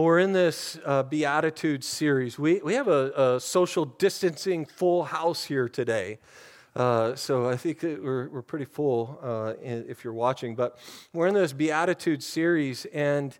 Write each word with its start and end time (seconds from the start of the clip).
Well, 0.00 0.06
we're 0.06 0.20
in 0.20 0.32
this 0.32 0.78
uh, 0.86 1.02
Beatitudes 1.02 1.86
series. 1.86 2.38
We, 2.38 2.62
we 2.64 2.72
have 2.72 2.88
a, 2.88 3.34
a, 3.34 3.38
social 3.38 3.84
distancing 3.84 4.64
full 4.64 5.04
house 5.04 5.44
here 5.44 5.68
today. 5.68 6.20
Uh, 6.74 7.14
so 7.16 7.50
I 7.50 7.58
think 7.58 7.82
we're, 7.82 8.30
we're 8.30 8.40
pretty 8.40 8.64
full 8.64 9.18
uh, 9.22 9.52
if 9.62 10.02
you're 10.02 10.14
watching. 10.14 10.54
But 10.54 10.78
we're 11.12 11.26
in 11.26 11.34
this 11.34 11.52
Beatitudes 11.52 12.26
series, 12.26 12.86
and 12.86 13.38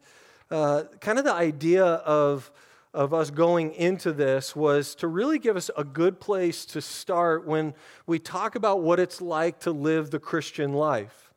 uh, 0.51 0.83
kind 1.01 1.19
of 1.19 1.25
the 1.25 1.33
idea 1.33 1.83
of, 1.83 2.51
of 2.93 3.15
us 3.15 3.31
going 3.31 3.73
into 3.73 4.13
this 4.13 4.55
was 4.55 4.95
to 4.97 5.09
really 5.09 5.39
give 5.39 5.57
us 5.57 5.71
a 5.79 5.85
good 5.85 6.21
place 6.21 6.67
to 6.67 6.83
start 6.83 7.47
when 7.47 7.73
we 8.07 8.19
talk 8.19 8.55
about 8.55 8.83
what 8.83 9.01
it's 9.01 9.23
like 9.23 9.61
to 9.61 9.71
live 9.71 10.11
the 10.11 10.21
Christian 10.21 10.75
life. 10.75 11.30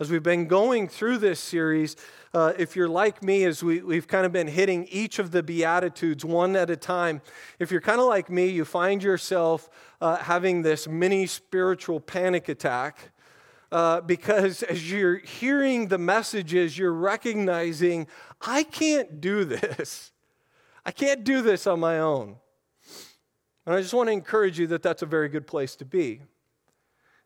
As 0.00 0.12
we've 0.12 0.22
been 0.22 0.46
going 0.46 0.86
through 0.86 1.18
this 1.18 1.40
series, 1.40 1.96
uh, 2.32 2.52
if 2.56 2.76
you're 2.76 2.88
like 2.88 3.20
me, 3.20 3.42
as 3.42 3.64
we, 3.64 3.82
we've 3.82 4.06
kind 4.06 4.24
of 4.24 4.30
been 4.30 4.46
hitting 4.46 4.86
each 4.92 5.18
of 5.18 5.32
the 5.32 5.42
Beatitudes 5.42 6.24
one 6.24 6.54
at 6.54 6.70
a 6.70 6.76
time, 6.76 7.20
if 7.58 7.72
you're 7.72 7.80
kind 7.80 8.00
of 8.00 8.06
like 8.06 8.30
me, 8.30 8.46
you 8.46 8.64
find 8.64 9.02
yourself 9.02 9.68
uh, 10.00 10.14
having 10.18 10.62
this 10.62 10.86
mini 10.86 11.26
spiritual 11.26 11.98
panic 11.98 12.48
attack. 12.48 13.10
Uh, 13.72 14.00
because 14.00 14.62
as 14.62 14.88
you're 14.88 15.18
hearing 15.18 15.88
the 15.88 15.98
messages, 15.98 16.78
you're 16.78 16.92
recognizing, 16.92 18.06
I 18.40 18.62
can't 18.62 19.20
do 19.20 19.44
this. 19.44 20.12
I 20.86 20.92
can't 20.92 21.24
do 21.24 21.42
this 21.42 21.66
on 21.66 21.80
my 21.80 21.98
own. 21.98 22.36
And 23.66 23.74
I 23.74 23.80
just 23.80 23.94
want 23.94 24.06
to 24.06 24.12
encourage 24.12 24.60
you 24.60 24.68
that 24.68 24.84
that's 24.84 25.02
a 25.02 25.06
very 25.06 25.28
good 25.28 25.48
place 25.48 25.74
to 25.74 25.84
be. 25.84 26.20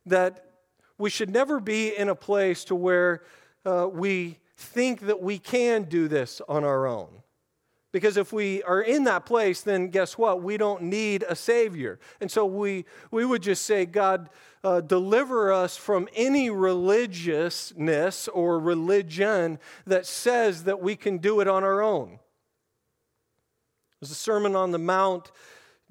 That 0.07 0.52
we 0.99 1.11
should 1.11 1.31
never 1.31 1.61
be 1.61 1.97
in 1.97 2.09
a 2.09 2.15
place 2.15 2.65
to 2.65 2.75
where 2.75 3.23
uh, 3.65 3.89
we 3.91 4.39
think 4.57 5.01
that 5.03 5.21
we 5.21 5.39
can 5.39 5.85
do 5.85 6.09
this 6.09 6.41
on 6.49 6.65
our 6.65 6.87
own. 6.87 7.09
Because 7.93 8.17
if 8.17 8.33
we 8.33 8.63
are 8.63 8.81
in 8.81 9.05
that 9.05 9.27
place, 9.27 9.61
then 9.61 9.89
guess 9.89 10.17
what? 10.17 10.43
We 10.43 10.57
don't 10.57 10.85
need 10.85 11.25
a 11.29 11.37
Savior. 11.37 12.01
And 12.21 12.31
so 12.31 12.47
we, 12.47 12.87
we 13.11 13.27
would 13.27 13.43
just 13.43 13.67
say, 13.67 13.85
God, 13.85 14.31
uh, 14.65 14.81
deliver 14.81 15.53
us 15.53 15.77
from 15.77 16.09
any 16.15 16.49
religiousness 16.49 18.29
or 18.29 18.59
religion 18.59 19.59
that 19.87 20.07
says 20.07 20.65
that 20.65 20.81
we 20.81 20.97
can 20.97 21.19
do 21.19 21.41
it 21.41 21.49
on 21.49 21.65
our 21.65 21.83
own. 21.83 22.19
As 24.01 24.09
the 24.09 24.15
Sermon 24.15 24.57
on 24.57 24.71
the 24.71 24.79
Mount, 24.79 25.31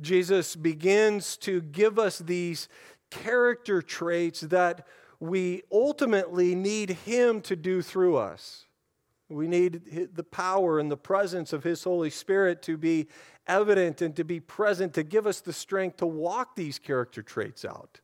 Jesus 0.01 0.55
begins 0.55 1.37
to 1.37 1.61
give 1.61 1.99
us 1.99 2.17
these 2.17 2.67
character 3.11 3.83
traits 3.83 4.41
that 4.41 4.87
we 5.19 5.61
ultimately 5.71 6.55
need 6.55 6.89
Him 6.89 7.41
to 7.41 7.55
do 7.55 7.83
through 7.83 8.17
us. 8.17 8.65
We 9.29 9.47
need 9.47 10.09
the 10.15 10.23
power 10.23 10.79
and 10.79 10.89
the 10.89 10.97
presence 10.97 11.53
of 11.53 11.63
His 11.63 11.83
Holy 11.83 12.09
Spirit 12.09 12.63
to 12.63 12.75
be 12.75 13.07
evident 13.47 14.01
and 14.01 14.15
to 14.15 14.23
be 14.23 14.39
present 14.39 14.93
to 14.95 15.03
give 15.03 15.27
us 15.27 15.39
the 15.41 15.53
strength 15.53 15.97
to 15.97 16.05
walk 16.05 16.55
these 16.55 16.79
character 16.79 17.21
traits 17.21 17.63
out. 17.63 17.99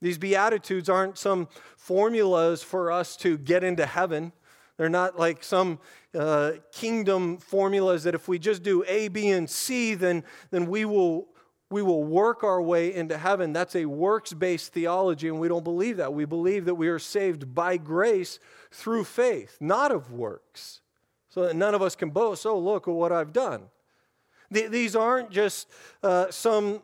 These 0.00 0.18
Beatitudes 0.18 0.88
aren't 0.88 1.18
some 1.18 1.48
formulas 1.76 2.62
for 2.62 2.92
us 2.92 3.16
to 3.18 3.38
get 3.38 3.64
into 3.64 3.86
heaven. 3.86 4.32
They're 4.76 4.88
not 4.88 5.18
like 5.18 5.42
some 5.44 5.78
uh, 6.14 6.52
kingdom 6.72 7.38
formulas 7.38 8.04
that 8.04 8.14
if 8.14 8.28
we 8.28 8.38
just 8.38 8.62
do 8.62 8.84
A, 8.86 9.08
B, 9.08 9.30
and 9.30 9.48
C, 9.48 9.94
then, 9.94 10.24
then 10.50 10.66
we 10.66 10.84
will 10.84 11.28
we 11.70 11.82
will 11.82 12.04
work 12.04 12.44
our 12.44 12.60
way 12.60 12.94
into 12.94 13.16
heaven. 13.18 13.52
That's 13.52 13.74
a 13.74 13.86
works 13.86 14.32
based 14.32 14.72
theology, 14.72 15.28
and 15.28 15.40
we 15.40 15.48
don't 15.48 15.64
believe 15.64 15.96
that. 15.96 16.12
We 16.12 16.24
believe 16.24 16.66
that 16.66 16.74
we 16.74 16.88
are 16.88 16.98
saved 16.98 17.54
by 17.54 17.76
grace 17.76 18.38
through 18.70 19.04
faith, 19.04 19.56
not 19.60 19.90
of 19.90 20.12
works. 20.12 20.80
So 21.30 21.42
that 21.46 21.56
none 21.56 21.74
of 21.74 21.82
us 21.82 21.96
can 21.96 22.10
boast, 22.10 22.46
oh, 22.46 22.58
look 22.58 22.86
at 22.86 22.94
what 22.94 23.10
I've 23.10 23.32
done. 23.32 23.64
These 24.50 24.94
aren't 24.94 25.30
just 25.30 25.68
uh, 26.02 26.30
some 26.30 26.82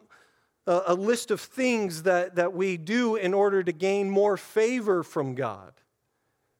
uh, 0.66 0.82
a 0.86 0.94
list 0.94 1.30
of 1.30 1.40
things 1.40 2.02
that, 2.02 2.34
that 2.36 2.52
we 2.52 2.76
do 2.76 3.16
in 3.16 3.34
order 3.34 3.62
to 3.62 3.72
gain 3.72 4.10
more 4.10 4.36
favor 4.36 5.02
from 5.02 5.34
God. 5.34 5.72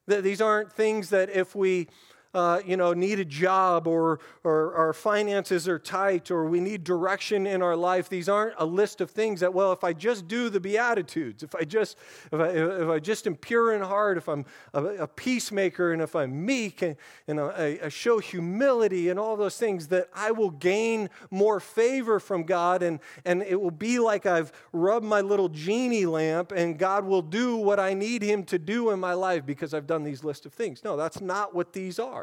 These 0.07 0.41
aren't 0.41 0.73
things 0.73 1.11
that 1.11 1.31
if 1.31 1.55
we 1.55 1.89
uh, 2.33 2.61
you 2.65 2.77
know, 2.77 2.93
need 2.93 3.19
a 3.19 3.25
job 3.25 3.87
or, 3.87 4.21
or 4.45 4.75
our 4.75 4.93
finances 4.93 5.67
are 5.67 5.79
tight 5.79 6.31
or 6.31 6.47
we 6.47 6.61
need 6.61 6.85
direction 6.85 7.47
in 7.47 7.61
our 7.61 7.75
life. 7.75 8.09
These 8.09 8.29
aren't 8.29 8.55
a 8.59 8.65
list 8.65 9.01
of 9.01 9.11
things 9.11 9.41
that, 9.41 9.53
well, 9.53 9.73
if 9.73 9.83
I 9.83 9.93
just 9.93 10.29
do 10.29 10.49
the 10.49 10.61
Beatitudes, 10.61 11.43
if 11.43 11.55
I 11.55 11.65
just, 11.65 11.99
if 12.31 12.41
I, 12.41 12.49
if 12.49 12.89
I 12.89 12.99
just 13.01 13.27
am 13.27 13.35
pure 13.35 13.73
in 13.75 13.83
heart, 13.83 14.17
if 14.17 14.29
I'm 14.29 14.45
a, 14.73 14.85
a 14.85 15.07
peacemaker 15.09 15.93
and 15.93 16.01
if 16.01 16.15
I'm 16.15 16.45
meek 16.45 16.83
and, 16.83 16.97
and 17.27 17.41
I, 17.41 17.81
I 17.85 17.89
show 17.89 18.19
humility 18.19 19.09
and 19.09 19.19
all 19.19 19.37
those 19.37 19.57
things, 19.57 19.89
that 19.89 20.09
I 20.15 20.31
will 20.31 20.51
gain 20.51 21.11
more 21.31 21.59
favor 21.59 22.21
from 22.21 22.45
God 22.45 22.83
and, 22.83 23.01
and 23.25 23.43
it 23.43 23.61
will 23.61 23.73
be 23.73 23.99
like 23.99 24.27
I've 24.27 24.53
rubbed 24.73 25.05
my 25.05 25.21
little 25.21 25.49
genie 25.49 26.07
lamp 26.07 26.53
and 26.53 26.79
God 26.79 27.05
will 27.05 27.23
do 27.23 27.57
what 27.57 27.81
I 27.81 27.95
need 27.95 28.23
Him 28.23 28.45
to 28.45 28.59
do 28.59 28.91
in 28.91 29.01
my 29.01 29.15
life 29.15 29.45
because 29.45 29.75
I've 29.75 29.87
done 29.89 30.05
these 30.05 30.23
list 30.23 30.47
of 30.47 30.53
things. 30.53 30.85
No, 30.85 30.97
that's 30.97 31.21
not 31.21 31.55
what 31.55 31.73
these 31.73 31.99
are. 31.99 32.20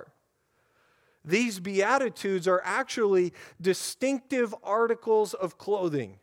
These 1.27 1.59
Beatitudes 1.59 2.47
are 2.47 2.61
actually 2.63 3.33
distinctive 3.61 4.55
articles 4.63 5.33
of 5.33 5.57
clothing 5.57 6.19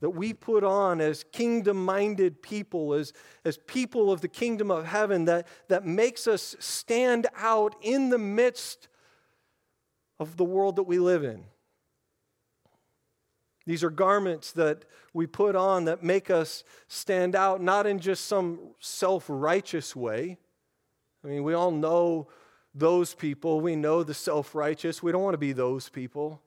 that 0.00 0.10
we 0.10 0.32
put 0.32 0.64
on 0.64 1.00
as 1.00 1.24
kingdom 1.32 1.82
minded 1.84 2.42
people, 2.42 2.94
as, 2.94 3.12
as 3.44 3.58
people 3.66 4.12
of 4.12 4.20
the 4.20 4.28
kingdom 4.28 4.70
of 4.70 4.86
heaven, 4.86 5.26
that, 5.26 5.46
that 5.68 5.86
makes 5.86 6.26
us 6.26 6.56
stand 6.58 7.26
out 7.36 7.74
in 7.82 8.10
the 8.10 8.18
midst 8.18 8.88
of 10.18 10.36
the 10.36 10.44
world 10.44 10.76
that 10.76 10.84
we 10.84 10.98
live 10.98 11.24
in. 11.24 11.44
These 13.66 13.84
are 13.84 13.90
garments 13.90 14.52
that 14.52 14.84
we 15.12 15.26
put 15.26 15.54
on 15.54 15.84
that 15.84 16.02
make 16.02 16.30
us 16.30 16.64
stand 16.88 17.36
out, 17.36 17.62
not 17.62 17.86
in 17.86 17.98
just 17.98 18.26
some 18.26 18.58
self 18.80 19.26
righteous 19.28 19.94
way. 19.94 20.38
I 21.22 21.28
mean, 21.28 21.44
we 21.44 21.54
all 21.54 21.70
know 21.70 22.28
those 22.74 23.14
people. 23.14 23.60
We 23.60 23.76
know 23.76 24.02
the 24.02 24.14
self 24.14 24.54
righteous. 24.54 25.02
We 25.02 25.12
don't 25.12 25.22
want 25.22 25.34
to 25.34 25.38
be 25.38 25.52
those 25.52 25.88
people. 25.88 26.40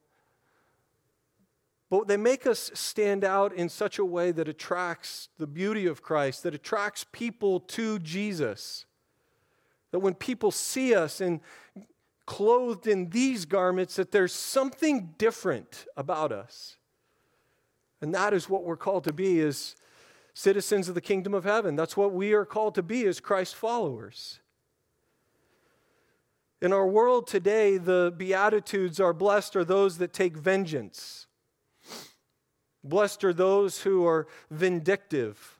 But 1.89 2.07
they 2.07 2.17
make 2.17 2.47
us 2.47 2.71
stand 2.73 3.23
out 3.23 3.53
in 3.53 3.69
such 3.69 3.99
a 3.99 4.05
way 4.05 4.31
that 4.31 4.47
attracts 4.47 5.29
the 5.37 5.45
beauty 5.45 5.85
of 5.85 6.01
Christ, 6.01 6.41
that 6.43 6.55
attracts 6.55 7.05
people 7.11 7.59
to 7.59 7.99
Jesus. 7.99 8.85
That 9.91 9.99
when 9.99 10.15
people 10.15 10.49
see 10.49 10.95
us 10.95 11.21
and 11.21 11.39
clothed 12.25 12.87
in 12.87 13.11
these 13.11 13.45
garments, 13.45 13.97
that 13.97 14.11
there's 14.11 14.33
something 14.33 15.13
different 15.17 15.85
about 15.95 16.31
us. 16.31 16.77
And 18.01 18.13
that 18.15 18.33
is 18.33 18.49
what 18.49 18.63
we're 18.63 18.75
called 18.75 19.03
to 19.03 19.13
be 19.13 19.39
as 19.41 19.75
citizens 20.33 20.89
of 20.89 20.95
the 20.95 21.01
kingdom 21.01 21.33
of 21.33 21.43
heaven. 21.43 21.75
That's 21.75 21.95
what 21.95 22.11
we 22.11 22.33
are 22.33 22.45
called 22.45 22.75
to 22.75 22.83
be 22.83 23.05
as 23.05 23.19
Christ 23.19 23.55
followers. 23.55 24.39
In 26.63 26.71
our 26.71 26.87
world 26.87 27.27
today, 27.27 27.77
the 27.77 28.13
Beatitudes 28.15 29.01
are 29.01 29.11
blessed 29.11 29.57
are 29.57 29.65
those 29.65 29.97
that 29.97 30.13
take 30.13 30.37
vengeance. 30.37 31.27
Blessed 32.85 33.25
are 33.25 33.33
those 33.33 33.81
who 33.81 34.07
are 34.07 34.27
vindictive. 34.49 35.59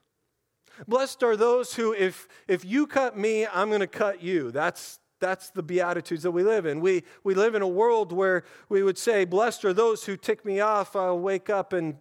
Blessed 0.88 1.22
are 1.22 1.36
those 1.36 1.74
who, 1.74 1.92
if, 1.92 2.26
if 2.48 2.64
you 2.64 2.86
cut 2.86 3.18
me, 3.18 3.46
I'm 3.46 3.68
going 3.68 3.80
to 3.80 3.86
cut 3.86 4.22
you. 4.22 4.50
That's, 4.50 4.98
that's 5.20 5.50
the 5.50 5.62
Beatitudes 5.62 6.22
that 6.22 6.30
we 6.30 6.42
live 6.42 6.64
in. 6.64 6.80
We, 6.80 7.04
we 7.22 7.34
live 7.34 7.54
in 7.54 7.60
a 7.60 7.68
world 7.68 8.10
where 8.10 8.44
we 8.70 8.82
would 8.82 8.96
say, 8.96 9.26
Blessed 9.26 9.66
are 9.66 9.74
those 9.74 10.06
who 10.06 10.16
tick 10.16 10.42
me 10.42 10.60
off. 10.60 10.96
I'll 10.96 11.18
wake 11.18 11.50
up 11.50 11.74
and 11.74 11.98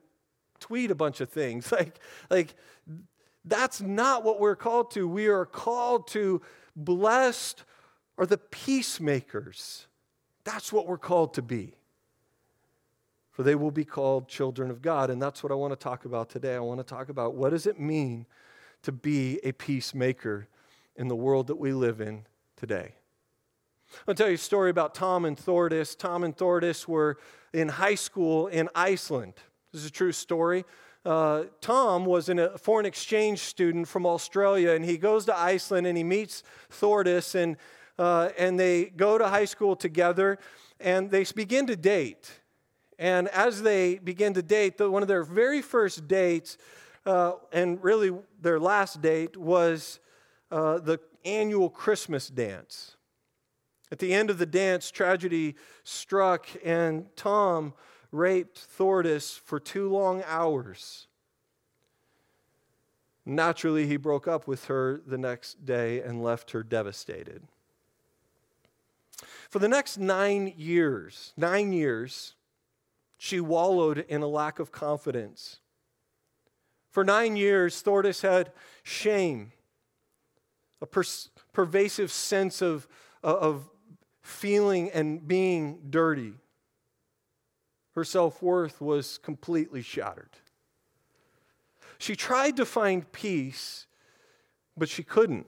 tweet 0.61 0.91
a 0.91 0.95
bunch 0.95 1.19
of 1.19 1.27
things. 1.27 1.73
Like, 1.77 1.99
like 2.29 2.55
that's 3.43 3.81
not 3.81 4.23
what 4.23 4.39
we're 4.39 4.55
called 4.55 4.91
to. 4.91 5.09
We 5.09 5.27
are 5.27 5.45
called 5.45 6.07
to 6.11 6.41
blessed 6.73 7.65
are 8.17 8.25
the 8.25 8.37
peacemakers. 8.37 9.87
That's 10.43 10.71
what 10.71 10.87
we're 10.87 10.97
called 10.97 11.33
to 11.35 11.41
be. 11.41 11.73
For 13.31 13.43
they 13.43 13.55
will 13.55 13.71
be 13.71 13.85
called 13.85 14.27
children 14.27 14.69
of 14.69 14.81
God. 14.81 15.09
And 15.09 15.21
that's 15.21 15.41
what 15.41 15.51
I 15.51 15.55
want 15.55 15.71
to 15.71 15.75
talk 15.75 16.05
about 16.05 16.29
today. 16.29 16.55
I 16.55 16.59
want 16.59 16.79
to 16.79 16.83
talk 16.83 17.09
about 17.09 17.33
what 17.33 17.49
does 17.49 17.65
it 17.65 17.79
mean 17.79 18.27
to 18.83 18.91
be 18.91 19.39
a 19.43 19.51
peacemaker 19.53 20.47
in 20.95 21.07
the 21.07 21.15
world 21.15 21.47
that 21.47 21.55
we 21.55 21.73
live 21.73 21.99
in 21.99 22.25
today. 22.55 22.93
I'll 24.07 24.13
tell 24.13 24.27
you 24.27 24.35
a 24.35 24.37
story 24.37 24.69
about 24.69 24.93
Tom 24.93 25.25
and 25.25 25.37
Thordis. 25.37 25.95
Tom 25.95 26.23
and 26.23 26.35
Thordis 26.35 26.87
were 26.87 27.17
in 27.53 27.69
high 27.69 27.95
school 27.95 28.47
in 28.47 28.69
Iceland. 28.75 29.33
This 29.71 29.81
is 29.81 29.87
a 29.87 29.91
true 29.91 30.11
story. 30.11 30.65
Uh, 31.05 31.43
Tom 31.59 32.05
was 32.05 32.29
a 32.29 32.57
foreign 32.57 32.85
exchange 32.85 33.39
student 33.39 33.87
from 33.87 34.05
Australia, 34.05 34.71
and 34.71 34.85
he 34.85 34.97
goes 34.97 35.25
to 35.25 35.37
Iceland 35.37 35.85
and 35.85 35.97
he 35.97 36.03
meets 36.03 36.43
Thordis, 36.69 37.35
and 37.35 37.57
uh, 37.97 38.29
and 38.37 38.59
they 38.59 38.85
go 38.85 39.17
to 39.17 39.27
high 39.27 39.45
school 39.45 39.75
together 39.75 40.39
and 40.79 41.11
they 41.11 41.25
begin 41.35 41.67
to 41.67 41.75
date. 41.75 42.31
And 42.99 43.27
as 43.29 43.61
they 43.61 43.97
begin 43.97 44.33
to 44.33 44.41
date, 44.41 44.77
the, 44.77 44.89
one 44.89 45.01
of 45.01 45.07
their 45.07 45.23
very 45.23 45.61
first 45.61 46.07
dates, 46.07 46.57
uh, 47.05 47.33
and 47.51 47.83
really 47.83 48.11
their 48.41 48.59
last 48.59 49.01
date, 49.01 49.35
was 49.37 49.99
uh, 50.51 50.79
the 50.79 50.99
annual 51.25 51.69
Christmas 51.69 52.29
dance. 52.29 52.95
At 53.91 53.99
the 53.99 54.13
end 54.13 54.29
of 54.29 54.37
the 54.37 54.45
dance, 54.45 54.89
tragedy 54.89 55.55
struck, 55.83 56.47
and 56.63 57.05
Tom 57.15 57.73
raped 58.11 58.57
Thordis 58.57 59.37
for 59.37 59.59
two 59.59 59.89
long 59.89 60.23
hours. 60.25 61.07
Naturally, 63.25 63.87
he 63.87 63.97
broke 63.97 64.27
up 64.27 64.47
with 64.47 64.65
her 64.65 65.01
the 65.05 65.17
next 65.17 65.65
day 65.65 66.01
and 66.01 66.23
left 66.23 66.51
her 66.51 66.63
devastated. 66.63 67.43
For 69.49 69.59
the 69.59 69.67
next 69.67 69.97
nine 69.97 70.53
years, 70.57 71.33
nine 71.37 71.73
years, 71.73 72.35
she 73.17 73.39
wallowed 73.39 73.99
in 74.09 74.21
a 74.21 74.27
lack 74.27 74.59
of 74.59 74.71
confidence. 74.71 75.59
For 76.91 77.03
nine 77.03 77.35
years, 77.35 77.81
Thordis 77.81 78.21
had 78.21 78.51
shame, 78.83 79.51
a 80.81 80.85
per- 80.85 81.03
pervasive 81.53 82.11
sense 82.11 82.61
of, 82.61 82.87
uh, 83.23 83.35
of 83.35 83.69
feeling 84.21 84.91
and 84.91 85.27
being 85.27 85.79
dirty. 85.89 86.33
Her 87.95 88.03
self 88.03 88.41
worth 88.41 88.81
was 88.81 89.17
completely 89.19 89.81
shattered. 89.81 90.37
She 91.97 92.15
tried 92.15 92.57
to 92.57 92.65
find 92.65 93.09
peace, 93.11 93.87
but 94.75 94.89
she 94.89 95.03
couldn't. 95.03 95.47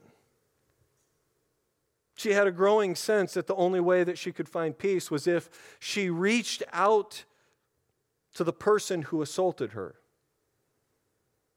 She 2.16 2.32
had 2.32 2.46
a 2.46 2.50
growing 2.50 2.94
sense 2.94 3.34
that 3.34 3.46
the 3.46 3.54
only 3.54 3.78
way 3.78 4.02
that 4.02 4.16
she 4.18 4.32
could 4.32 4.48
find 4.48 4.76
peace 4.76 5.10
was 5.10 5.26
if 5.26 5.50
she 5.78 6.08
reached 6.08 6.62
out 6.72 7.24
to 8.34 8.42
the 8.42 8.54
person 8.54 9.02
who 9.02 9.20
assaulted 9.20 9.72
her. 9.72 9.96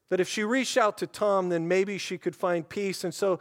That 0.10 0.20
if 0.20 0.28
she 0.28 0.44
reached 0.44 0.78
out 0.78 0.98
to 0.98 1.08
Tom, 1.08 1.50
then 1.50 1.68
maybe 1.68 1.98
she 1.98 2.18
could 2.18 2.36
find 2.36 2.68
peace. 2.68 3.06
And 3.06 3.14
so 3.14 3.40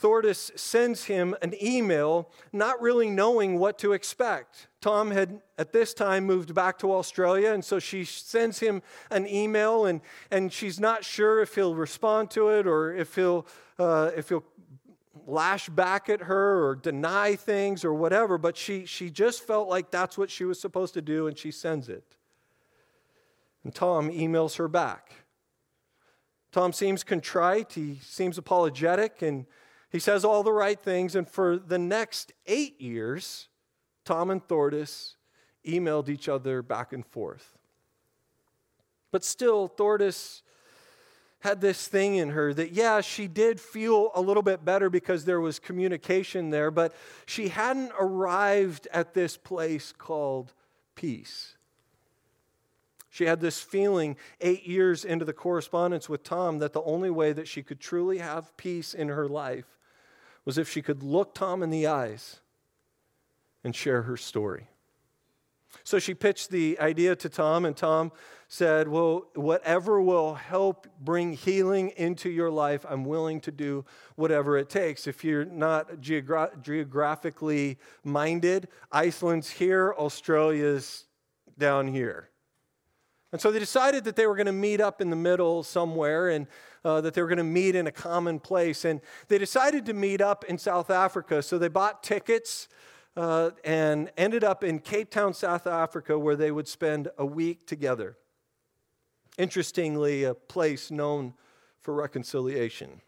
Thordis 0.00 0.50
sends 0.58 1.04
him 1.04 1.34
an 1.42 1.54
email, 1.62 2.30
not 2.52 2.80
really 2.80 3.10
knowing 3.10 3.58
what 3.58 3.78
to 3.80 3.92
expect. 3.92 4.68
Tom 4.80 5.10
had 5.10 5.42
at 5.58 5.72
this 5.72 5.92
time 5.92 6.24
moved 6.24 6.54
back 6.54 6.78
to 6.78 6.92
Australia, 6.92 7.52
and 7.52 7.64
so 7.64 7.78
she 7.78 8.04
sends 8.04 8.60
him 8.60 8.80
an 9.10 9.26
email, 9.26 9.84
and, 9.84 10.00
and 10.30 10.50
she's 10.52 10.80
not 10.80 11.04
sure 11.04 11.42
if 11.42 11.56
he'll 11.56 11.74
respond 11.74 12.30
to 12.30 12.48
it 12.48 12.66
or 12.66 12.94
if 12.94 13.16
he'll, 13.16 13.44
uh, 13.78 14.12
if 14.16 14.28
he'll 14.28 14.44
lash 15.26 15.68
back 15.68 16.08
at 16.08 16.22
her 16.22 16.64
or 16.66 16.74
deny 16.74 17.36
things 17.36 17.84
or 17.84 17.94
whatever, 17.94 18.38
but 18.38 18.56
she, 18.56 18.84
she 18.86 19.10
just 19.10 19.46
felt 19.46 19.68
like 19.68 19.90
that's 19.90 20.16
what 20.16 20.30
she 20.30 20.44
was 20.44 20.60
supposed 20.60 20.94
to 20.94 21.02
do, 21.02 21.26
and 21.26 21.38
she 21.38 21.50
sends 21.50 21.88
it. 21.88 22.16
And 23.64 23.74
Tom 23.74 24.10
emails 24.10 24.56
her 24.56 24.68
back. 24.68 25.12
Tom 26.52 26.72
seems 26.72 27.04
contrite, 27.04 27.72
he 27.74 28.00
seems 28.02 28.38
apologetic, 28.38 29.22
and 29.22 29.46
he 29.90 29.98
says 29.98 30.24
all 30.24 30.42
the 30.42 30.52
right 30.52 30.78
things, 30.78 31.14
and 31.14 31.28
for 31.28 31.58
the 31.58 31.78
next 31.78 32.32
eight 32.46 32.80
years, 32.80 33.48
Tom 34.04 34.30
and 34.30 34.46
Thordis 34.46 35.16
emailed 35.66 36.08
each 36.08 36.28
other 36.28 36.62
back 36.62 36.92
and 36.92 37.04
forth. 37.06 37.58
But 39.10 39.24
still, 39.24 39.68
Thordis 39.68 40.42
had 41.40 41.60
this 41.60 41.86
thing 41.86 42.16
in 42.16 42.30
her 42.30 42.52
that, 42.52 42.72
yeah, 42.72 43.00
she 43.00 43.28
did 43.28 43.60
feel 43.60 44.10
a 44.14 44.20
little 44.20 44.42
bit 44.42 44.64
better 44.64 44.90
because 44.90 45.24
there 45.24 45.40
was 45.40 45.58
communication 45.58 46.50
there, 46.50 46.70
but 46.70 46.94
she 47.26 47.48
hadn't 47.48 47.92
arrived 47.98 48.88
at 48.92 49.14
this 49.14 49.36
place 49.36 49.92
called 49.96 50.52
peace. 50.94 51.56
She 53.10 53.24
had 53.24 53.40
this 53.40 53.60
feeling 53.60 54.16
eight 54.40 54.66
years 54.66 55.04
into 55.04 55.24
the 55.24 55.32
correspondence 55.32 56.08
with 56.08 56.22
Tom 56.22 56.58
that 56.58 56.72
the 56.72 56.82
only 56.82 57.10
way 57.10 57.32
that 57.32 57.48
she 57.48 57.62
could 57.62 57.80
truly 57.80 58.18
have 58.18 58.56
peace 58.56 58.92
in 58.94 59.08
her 59.08 59.28
life 59.28 59.78
was 60.44 60.58
if 60.58 60.68
she 60.68 60.82
could 60.82 61.02
look 61.02 61.34
Tom 61.34 61.62
in 61.62 61.70
the 61.70 61.86
eyes 61.86 62.40
and 63.64 63.74
share 63.74 64.02
her 64.02 64.16
story. 64.16 64.68
So 65.84 65.98
she 65.98 66.14
pitched 66.14 66.50
the 66.50 66.78
idea 66.80 67.16
to 67.16 67.28
Tom, 67.28 67.64
and 67.64 67.76
Tom 67.76 68.12
said, 68.48 68.88
Well, 68.88 69.28
whatever 69.34 70.00
will 70.00 70.34
help 70.34 70.86
bring 71.00 71.32
healing 71.32 71.90
into 71.96 72.30
your 72.30 72.50
life, 72.50 72.84
I'm 72.88 73.04
willing 73.04 73.40
to 73.42 73.50
do 73.50 73.84
whatever 74.16 74.56
it 74.56 74.70
takes. 74.70 75.06
If 75.06 75.22
you're 75.22 75.44
not 75.44 76.00
geogra- 76.00 76.60
geographically 76.62 77.78
minded, 78.04 78.68
Iceland's 78.90 79.50
here, 79.50 79.94
Australia's 79.96 81.04
down 81.58 81.88
here. 81.88 82.30
And 83.30 83.40
so 83.40 83.50
they 83.50 83.58
decided 83.58 84.04
that 84.04 84.16
they 84.16 84.26
were 84.26 84.36
going 84.36 84.46
to 84.46 84.52
meet 84.52 84.80
up 84.80 85.02
in 85.02 85.10
the 85.10 85.16
middle 85.16 85.62
somewhere 85.62 86.30
and 86.30 86.46
uh, 86.82 87.02
that 87.02 87.12
they 87.12 87.20
were 87.20 87.28
going 87.28 87.36
to 87.36 87.44
meet 87.44 87.74
in 87.74 87.86
a 87.86 87.92
common 87.92 88.40
place. 88.40 88.86
And 88.86 89.02
they 89.28 89.36
decided 89.36 89.84
to 89.86 89.92
meet 89.92 90.22
up 90.22 90.44
in 90.44 90.56
South 90.56 90.88
Africa. 90.88 91.42
So 91.42 91.58
they 91.58 91.68
bought 91.68 92.02
tickets 92.02 92.68
uh, 93.18 93.50
and 93.64 94.12
ended 94.16 94.44
up 94.44 94.62
in 94.62 94.78
Cape 94.78 95.10
Town, 95.10 95.34
South 95.34 95.66
Africa, 95.66 96.16
where 96.16 96.36
they 96.36 96.52
would 96.52 96.68
spend 96.68 97.08
a 97.18 97.26
week 97.26 97.66
together. 97.66 98.16
Interestingly, 99.36 100.22
a 100.22 100.34
place 100.34 100.88
known 100.88 101.34
for 101.80 101.94
reconciliation. 101.94 103.00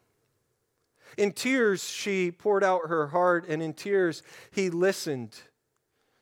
In 1.17 1.31
tears, 1.31 1.89
she 1.89 2.33
poured 2.33 2.65
out 2.65 2.89
her 2.89 3.09
heart, 3.09 3.47
and 3.49 3.63
in 3.63 3.73
tears, 3.73 4.25
he 4.51 4.69
listened 4.69 5.43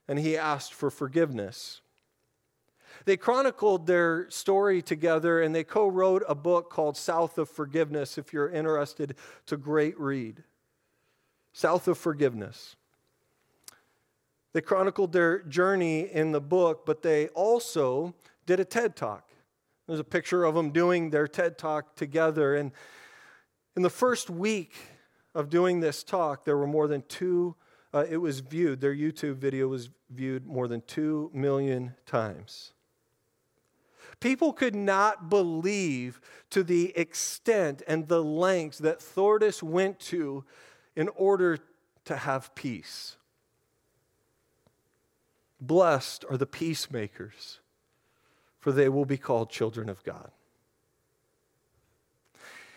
and 0.06 0.18
he 0.18 0.36
asked 0.36 0.74
for 0.74 0.90
forgiveness. 0.90 1.80
They 3.06 3.16
chronicled 3.16 3.86
their 3.86 4.28
story 4.28 4.82
together 4.82 5.40
and 5.40 5.54
they 5.54 5.64
co 5.64 5.88
wrote 5.88 6.24
a 6.28 6.34
book 6.34 6.70
called 6.70 6.96
South 6.96 7.38
of 7.38 7.48
Forgiveness, 7.48 8.18
if 8.18 8.34
you're 8.34 8.50
interested. 8.50 9.14
It's 9.42 9.52
a 9.52 9.56
great 9.56 9.98
read. 9.98 10.44
South 11.52 11.88
of 11.88 11.96
Forgiveness. 11.96 12.76
They 14.52 14.60
chronicled 14.60 15.12
their 15.12 15.42
journey 15.42 16.00
in 16.00 16.32
the 16.32 16.40
book, 16.40 16.86
but 16.86 17.02
they 17.02 17.28
also 17.28 18.14
did 18.46 18.60
a 18.60 18.64
TED 18.64 18.96
Talk. 18.96 19.30
There's 19.86 20.00
a 20.00 20.04
picture 20.04 20.44
of 20.44 20.54
them 20.54 20.70
doing 20.70 21.10
their 21.10 21.28
TED 21.28 21.58
Talk 21.58 21.96
together. 21.96 22.56
And 22.56 22.72
in 23.76 23.82
the 23.82 23.90
first 23.90 24.30
week 24.30 24.74
of 25.34 25.50
doing 25.50 25.80
this 25.80 26.02
talk, 26.02 26.44
there 26.44 26.56
were 26.56 26.66
more 26.66 26.88
than 26.88 27.02
two, 27.02 27.54
uh, 27.94 28.04
it 28.08 28.16
was 28.16 28.40
viewed, 28.40 28.80
their 28.80 28.94
YouTube 28.94 29.36
video 29.36 29.68
was 29.68 29.90
viewed 30.10 30.46
more 30.46 30.66
than 30.66 30.80
two 30.82 31.30
million 31.32 31.94
times. 32.06 32.72
People 34.20 34.52
could 34.52 34.74
not 34.74 35.30
believe 35.30 36.20
to 36.50 36.64
the 36.64 36.96
extent 36.96 37.82
and 37.86 38.08
the 38.08 38.22
lengths 38.22 38.78
that 38.78 39.00
Thordis 39.00 39.62
went 39.62 40.00
to 40.00 40.44
in 40.96 41.08
order 41.10 41.58
to 42.06 42.16
have 42.16 42.52
peace. 42.56 43.17
Blessed 45.60 46.24
are 46.30 46.36
the 46.36 46.46
peacemakers, 46.46 47.60
for 48.58 48.72
they 48.72 48.88
will 48.88 49.04
be 49.04 49.18
called 49.18 49.50
children 49.50 49.88
of 49.88 50.02
God. 50.04 50.30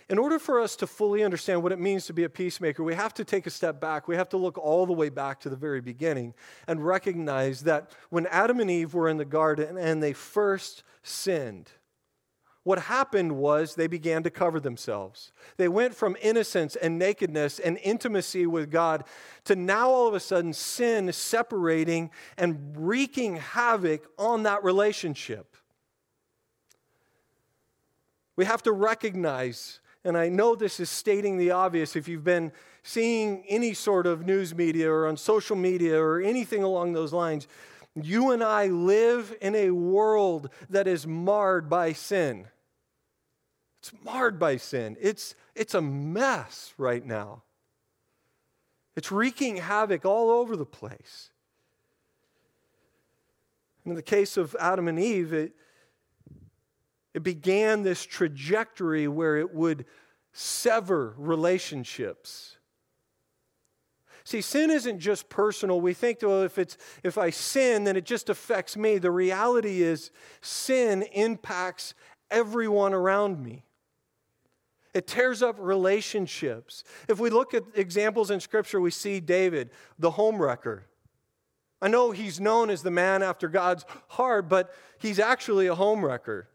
In 0.09 0.17
order 0.17 0.39
for 0.39 0.59
us 0.59 0.75
to 0.75 0.87
fully 0.87 1.23
understand 1.23 1.63
what 1.63 1.71
it 1.71 1.79
means 1.79 2.05
to 2.07 2.13
be 2.13 2.25
a 2.25 2.29
peacemaker, 2.29 2.83
we 2.83 2.95
have 2.95 3.13
to 3.13 3.23
take 3.23 3.47
a 3.47 3.49
step 3.49 3.79
back. 3.79 4.09
We 4.09 4.17
have 4.17 4.27
to 4.29 4.37
look 4.37 4.57
all 4.57 4.85
the 4.85 4.91
way 4.91 5.07
back 5.07 5.39
to 5.41 5.49
the 5.49 5.55
very 5.55 5.79
beginning 5.79 6.33
and 6.67 6.85
recognize 6.85 7.61
that 7.61 7.91
when 8.09 8.27
Adam 8.27 8.59
and 8.59 8.69
Eve 8.69 8.93
were 8.93 9.07
in 9.07 9.15
the 9.15 9.23
garden 9.23 9.77
and 9.77 10.03
they 10.03 10.11
first 10.11 10.83
sinned, 11.01 11.71
what 12.63 12.79
happened 12.79 13.37
was 13.37 13.73
they 13.73 13.87
began 13.87 14.21
to 14.23 14.29
cover 14.29 14.59
themselves. 14.59 15.31
They 15.57 15.67
went 15.67 15.95
from 15.95 16.15
innocence 16.21 16.75
and 16.75 16.99
nakedness 16.99 17.57
and 17.57 17.79
intimacy 17.81 18.45
with 18.45 18.69
God 18.69 19.03
to 19.45 19.55
now 19.55 19.89
all 19.89 20.07
of 20.07 20.13
a 20.13 20.19
sudden 20.19 20.53
sin 20.53 21.11
separating 21.11 22.11
and 22.37 22.73
wreaking 22.75 23.37
havoc 23.37 24.07
on 24.17 24.43
that 24.43 24.63
relationship. 24.63 25.55
We 28.35 28.45
have 28.45 28.61
to 28.63 28.71
recognize, 28.71 29.79
and 30.03 30.15
I 30.15 30.29
know 30.29 30.55
this 30.55 30.79
is 30.79 30.89
stating 30.89 31.37
the 31.37 31.51
obvious 31.51 31.95
if 31.95 32.07
you've 32.07 32.23
been 32.23 32.51
seeing 32.83 33.43
any 33.47 33.73
sort 33.73 34.05
of 34.05 34.25
news 34.25 34.53
media 34.53 34.91
or 34.91 35.07
on 35.07 35.17
social 35.17 35.55
media 35.55 35.99
or 35.99 36.19
anything 36.19 36.63
along 36.63 36.93
those 36.93 37.13
lines, 37.13 37.47
you 37.95 38.31
and 38.31 38.43
I 38.43 38.67
live 38.67 39.35
in 39.41 39.55
a 39.55 39.71
world 39.71 40.49
that 40.69 40.87
is 40.87 41.05
marred 41.05 41.69
by 41.69 41.93
sin. 41.93 42.47
It's 43.79 43.91
marred 44.05 44.39
by 44.39 44.57
sin. 44.57 44.95
It's, 45.01 45.35
it's 45.55 45.73
a 45.73 45.81
mess 45.81 46.73
right 46.77 47.05
now. 47.05 47.43
It's 48.95 49.11
wreaking 49.11 49.57
havoc 49.57 50.05
all 50.05 50.29
over 50.29 50.55
the 50.55 50.65
place. 50.65 51.31
In 53.85 53.95
the 53.95 54.01
case 54.01 54.37
of 54.37 54.55
Adam 54.59 54.87
and 54.87 54.99
Eve, 54.99 55.33
it, 55.33 55.53
it 57.13 57.23
began 57.23 57.81
this 57.81 58.05
trajectory 58.05 59.07
where 59.07 59.37
it 59.37 59.53
would 59.53 59.85
sever 60.33 61.13
relationships. 61.17 62.57
See, 64.23 64.41
sin 64.41 64.69
isn't 64.69 64.99
just 64.99 65.29
personal. 65.29 65.81
We 65.81 65.93
think, 65.93 66.19
well, 66.21 66.43
if, 66.43 66.57
it's, 66.57 66.77
if 67.03 67.17
I 67.17 67.29
sin, 67.29 67.83
then 67.83 67.95
it 67.95 68.05
just 68.05 68.29
affects 68.29 68.77
me. 68.77 68.97
The 68.97 69.11
reality 69.11 69.81
is, 69.81 70.11
sin 70.41 71.03
impacts 71.13 71.93
everyone 72.29 72.93
around 72.93 73.43
me. 73.43 73.65
It 74.93 75.07
tears 75.07 75.41
up 75.41 75.55
relationships. 75.57 76.83
If 77.07 77.19
we 77.19 77.29
look 77.29 77.53
at 77.53 77.63
examples 77.75 78.29
in 78.29 78.39
Scripture, 78.39 78.79
we 78.81 78.91
see 78.91 79.19
David, 79.19 79.69
the 79.97 80.11
homewrecker. 80.11 80.81
I 81.81 81.87
know 81.87 82.11
he's 82.11 82.39
known 82.39 82.69
as 82.69 82.83
the 82.83 82.91
man 82.91 83.23
after 83.23 83.47
God's 83.47 83.85
heart, 84.09 84.49
but 84.49 84.73
he's 84.99 85.17
actually 85.17 85.67
a 85.67 85.75
homewrecker. 85.75 86.45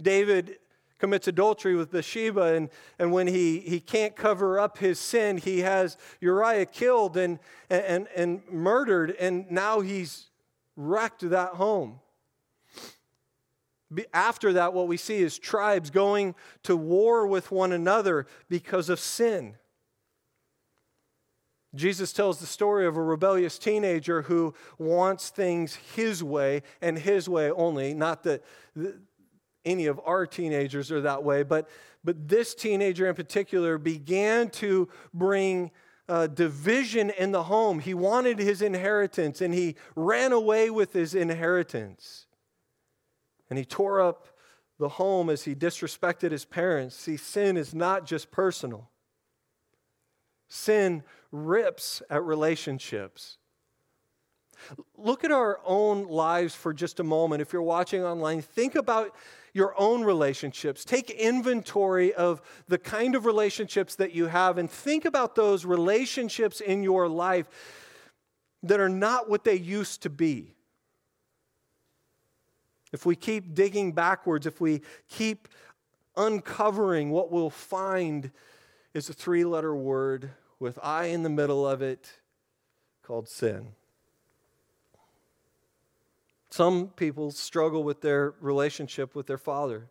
David 0.00 0.56
commits 1.00 1.26
adultery 1.26 1.74
with 1.74 1.90
Bathsheba, 1.90 2.54
and, 2.54 2.68
and 2.98 3.10
when 3.10 3.26
he, 3.26 3.60
he 3.60 3.80
can't 3.80 4.14
cover 4.14 4.60
up 4.60 4.78
his 4.78 5.00
sin, 5.00 5.38
he 5.38 5.60
has 5.60 5.96
Uriah 6.20 6.66
killed 6.66 7.16
and, 7.16 7.38
and, 7.70 8.06
and 8.14 8.42
murdered, 8.50 9.16
and 9.18 9.50
now 9.50 9.80
he's 9.80 10.26
wrecked 10.76 11.28
that 11.30 11.54
home. 11.54 12.00
After 14.14 14.52
that, 14.52 14.72
what 14.72 14.86
we 14.86 14.96
see 14.96 15.18
is 15.18 15.38
tribes 15.38 15.90
going 15.90 16.36
to 16.62 16.76
war 16.76 17.26
with 17.26 17.50
one 17.50 17.72
another 17.72 18.26
because 18.48 18.88
of 18.88 19.00
sin. 19.00 19.56
Jesus 21.74 22.12
tells 22.12 22.40
the 22.40 22.46
story 22.46 22.86
of 22.86 22.96
a 22.96 23.02
rebellious 23.02 23.58
teenager 23.58 24.22
who 24.22 24.54
wants 24.78 25.30
things 25.30 25.76
his 25.94 26.22
way 26.22 26.62
and 26.82 26.98
his 26.98 27.28
way 27.28 27.50
only. 27.50 27.94
Not 27.94 28.24
that 28.24 28.42
any 29.64 29.86
of 29.86 30.00
our 30.04 30.26
teenagers 30.26 30.90
are 30.90 31.02
that 31.02 31.22
way, 31.22 31.42
but, 31.42 31.68
but 32.02 32.28
this 32.28 32.54
teenager 32.54 33.08
in 33.08 33.14
particular 33.14 33.78
began 33.78 34.50
to 34.50 34.88
bring 35.12 35.70
uh, 36.08 36.26
division 36.26 37.10
in 37.10 37.30
the 37.30 37.44
home. 37.44 37.78
He 37.78 37.94
wanted 37.94 38.38
his 38.38 38.62
inheritance 38.62 39.40
and 39.40 39.54
he 39.54 39.76
ran 39.94 40.32
away 40.32 40.68
with 40.68 40.92
his 40.92 41.14
inheritance. 41.14 42.26
And 43.48 43.58
he 43.58 43.64
tore 43.64 44.00
up 44.00 44.26
the 44.78 44.88
home 44.88 45.30
as 45.30 45.44
he 45.44 45.54
disrespected 45.54 46.32
his 46.32 46.44
parents. 46.44 46.96
See, 46.96 47.16
sin 47.16 47.56
is 47.56 47.74
not 47.74 48.06
just 48.06 48.30
personal, 48.30 48.90
sin 50.48 51.04
rips 51.30 52.02
at 52.10 52.24
relationships. 52.24 53.36
Look 54.96 55.24
at 55.24 55.30
our 55.30 55.60
own 55.64 56.08
lives 56.08 56.54
for 56.54 56.74
just 56.74 57.00
a 57.00 57.04
moment. 57.04 57.40
If 57.40 57.52
you're 57.52 57.62
watching 57.62 58.02
online, 58.02 58.42
think 58.42 58.74
about 58.74 59.14
your 59.52 59.74
own 59.78 60.02
relationships. 60.02 60.84
Take 60.84 61.10
inventory 61.10 62.12
of 62.14 62.40
the 62.68 62.78
kind 62.78 63.14
of 63.14 63.24
relationships 63.24 63.96
that 63.96 64.12
you 64.12 64.26
have 64.26 64.58
and 64.58 64.70
think 64.70 65.04
about 65.04 65.34
those 65.34 65.64
relationships 65.64 66.60
in 66.60 66.82
your 66.82 67.08
life 67.08 67.48
that 68.62 68.80
are 68.80 68.88
not 68.88 69.28
what 69.28 69.44
they 69.44 69.54
used 69.54 70.02
to 70.02 70.10
be. 70.10 70.54
If 72.92 73.06
we 73.06 73.16
keep 73.16 73.54
digging 73.54 73.92
backwards, 73.92 74.46
if 74.46 74.60
we 74.60 74.82
keep 75.08 75.48
uncovering, 76.16 77.10
what 77.10 77.30
we'll 77.30 77.50
find 77.50 78.30
is 78.94 79.08
a 79.08 79.12
three 79.12 79.44
letter 79.44 79.74
word 79.74 80.30
with 80.58 80.78
I 80.82 81.06
in 81.06 81.22
the 81.22 81.30
middle 81.30 81.66
of 81.66 81.82
it 81.82 82.18
called 83.02 83.28
sin. 83.28 83.72
Some 86.50 86.88
people 86.88 87.30
struggle 87.30 87.84
with 87.84 88.00
their 88.00 88.34
relationship 88.40 89.14
with 89.14 89.26
their 89.26 89.38
father. 89.38 89.88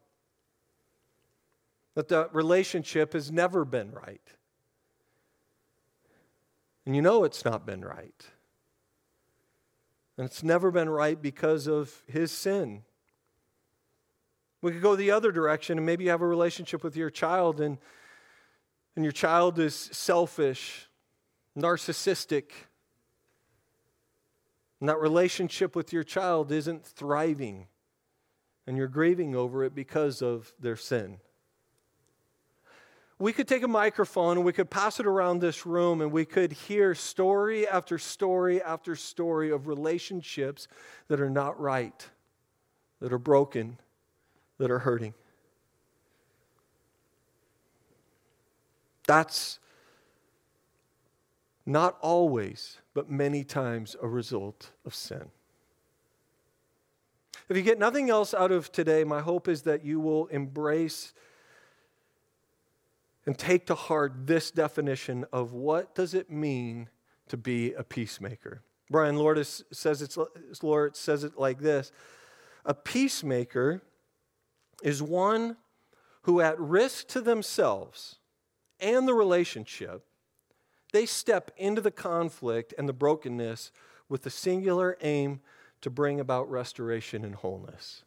That 1.96 2.10
the 2.10 2.30
relationship 2.34 3.14
has 3.14 3.32
never 3.32 3.64
been 3.66 3.92
right. 3.92 4.22
And 6.86 6.96
you 6.96 7.02
know 7.02 7.24
it's 7.24 7.46
not 7.46 7.66
been 7.66 7.82
right. 7.82 8.26
And 10.18 10.26
it's 10.26 10.44
never 10.44 10.70
been 10.70 10.90
right 10.90 11.22
because 11.22 11.68
of 11.68 12.04
his 12.08 12.32
sin. 12.32 12.84
We 14.62 14.74
could 14.74 14.82
go 14.82 14.98
the 14.98 15.12
other 15.12 15.32
direction 15.32 15.78
and 15.78 15.86
maybe 15.86 16.04
you 16.04 16.10
have 16.10 16.22
a 16.22 16.28
relationship 16.28 16.84
with 16.84 16.98
your 16.98 17.10
child 17.10 17.62
and, 17.62 17.78
and 18.98 19.06
your 19.06 19.14
child 19.14 19.60
is 19.60 19.76
selfish, 19.76 20.90
narcissistic, 21.58 22.52
and 24.80 24.90
that 24.90 25.00
relationship 25.00 25.76
with 25.76 25.92
your 25.92 26.04
child 26.04 26.52
isn't 26.52 26.86
thriving, 26.86 27.68
and 28.66 28.78
you're 28.78 28.88
grieving 28.88 29.36
over 29.36 29.64
it 29.64 29.76
because 29.76 30.22
of 30.22 30.54
their 30.60 30.76
sin. 30.76 31.18
We 33.22 33.34
could 33.34 33.50
take 33.50 33.64
a 33.64 33.68
microphone 33.68 34.38
and 34.38 34.46
we 34.46 34.54
could 34.54 34.70
pass 34.70 35.02
it 35.02 35.06
around 35.06 35.40
this 35.40 35.66
room 35.66 36.00
and 36.00 36.10
we 36.10 36.24
could 36.24 36.54
hear 36.54 36.96
story 36.96 37.68
after 37.68 37.98
story 37.98 38.62
after 38.62 38.96
story 38.96 39.52
of 39.52 39.68
relationships 39.68 40.70
that 41.10 41.20
are 41.20 41.30
not 41.30 41.60
right, 41.60 42.08
that 43.02 43.12
are 43.12 43.20
broken, 43.20 43.78
that 44.58 44.72
are 44.72 44.80
hurting. 44.80 45.14
That's 49.06 49.60
not 51.70 51.98
always 52.02 52.80
but 52.94 53.10
many 53.10 53.44
times 53.44 53.96
a 54.02 54.08
result 54.08 54.72
of 54.86 54.94
sin. 54.94 55.30
If 57.48 57.56
you 57.56 57.64
get 57.64 57.80
nothing 57.80 58.10
else 58.10 58.34
out 58.34 58.52
of 58.52 58.72
today, 58.72 59.04
my 59.04 59.22
hope 59.22 59.48
is 59.48 59.62
that 59.64 59.86
you 59.86 60.00
will 60.00 60.28
embrace 60.28 61.14
and 63.26 63.38
take 63.38 63.68
to 63.68 63.76
heart 63.76 64.14
this 64.26 64.52
definition 64.52 65.26
of 65.32 65.54
what 65.54 65.94
does 65.96 66.14
it 66.14 66.32
mean 66.32 66.90
to 67.28 67.38
be 67.38 67.74
a 67.74 67.84
peacemaker. 67.84 68.62
Brian 68.90 69.18
Lourdes 69.18 69.64
says 69.72 70.02
it's 70.02 70.18
Lord 70.64 70.96
says 70.96 71.24
it 71.24 71.38
like 71.38 71.60
this: 71.60 71.92
A 72.66 72.74
peacemaker 72.74 73.84
is 74.82 75.02
one 75.02 75.58
who 76.24 76.42
at 76.42 76.60
risk 76.60 77.08
to 77.10 77.22
themselves 77.22 78.18
and 78.80 79.08
the 79.08 79.14
relationship 79.14 80.06
they 80.92 81.06
step 81.06 81.52
into 81.58 81.82
the 81.82 81.92
conflict 81.92 82.74
and 82.78 82.88
the 82.88 82.94
brokenness 82.94 83.72
with 84.08 84.24
the 84.24 84.30
singular 84.30 84.98
aim 85.02 85.42
to 85.82 85.90
bring 85.90 86.20
about 86.20 86.50
restoration 86.50 87.24
and 87.24 87.36
wholeness. 87.36 88.04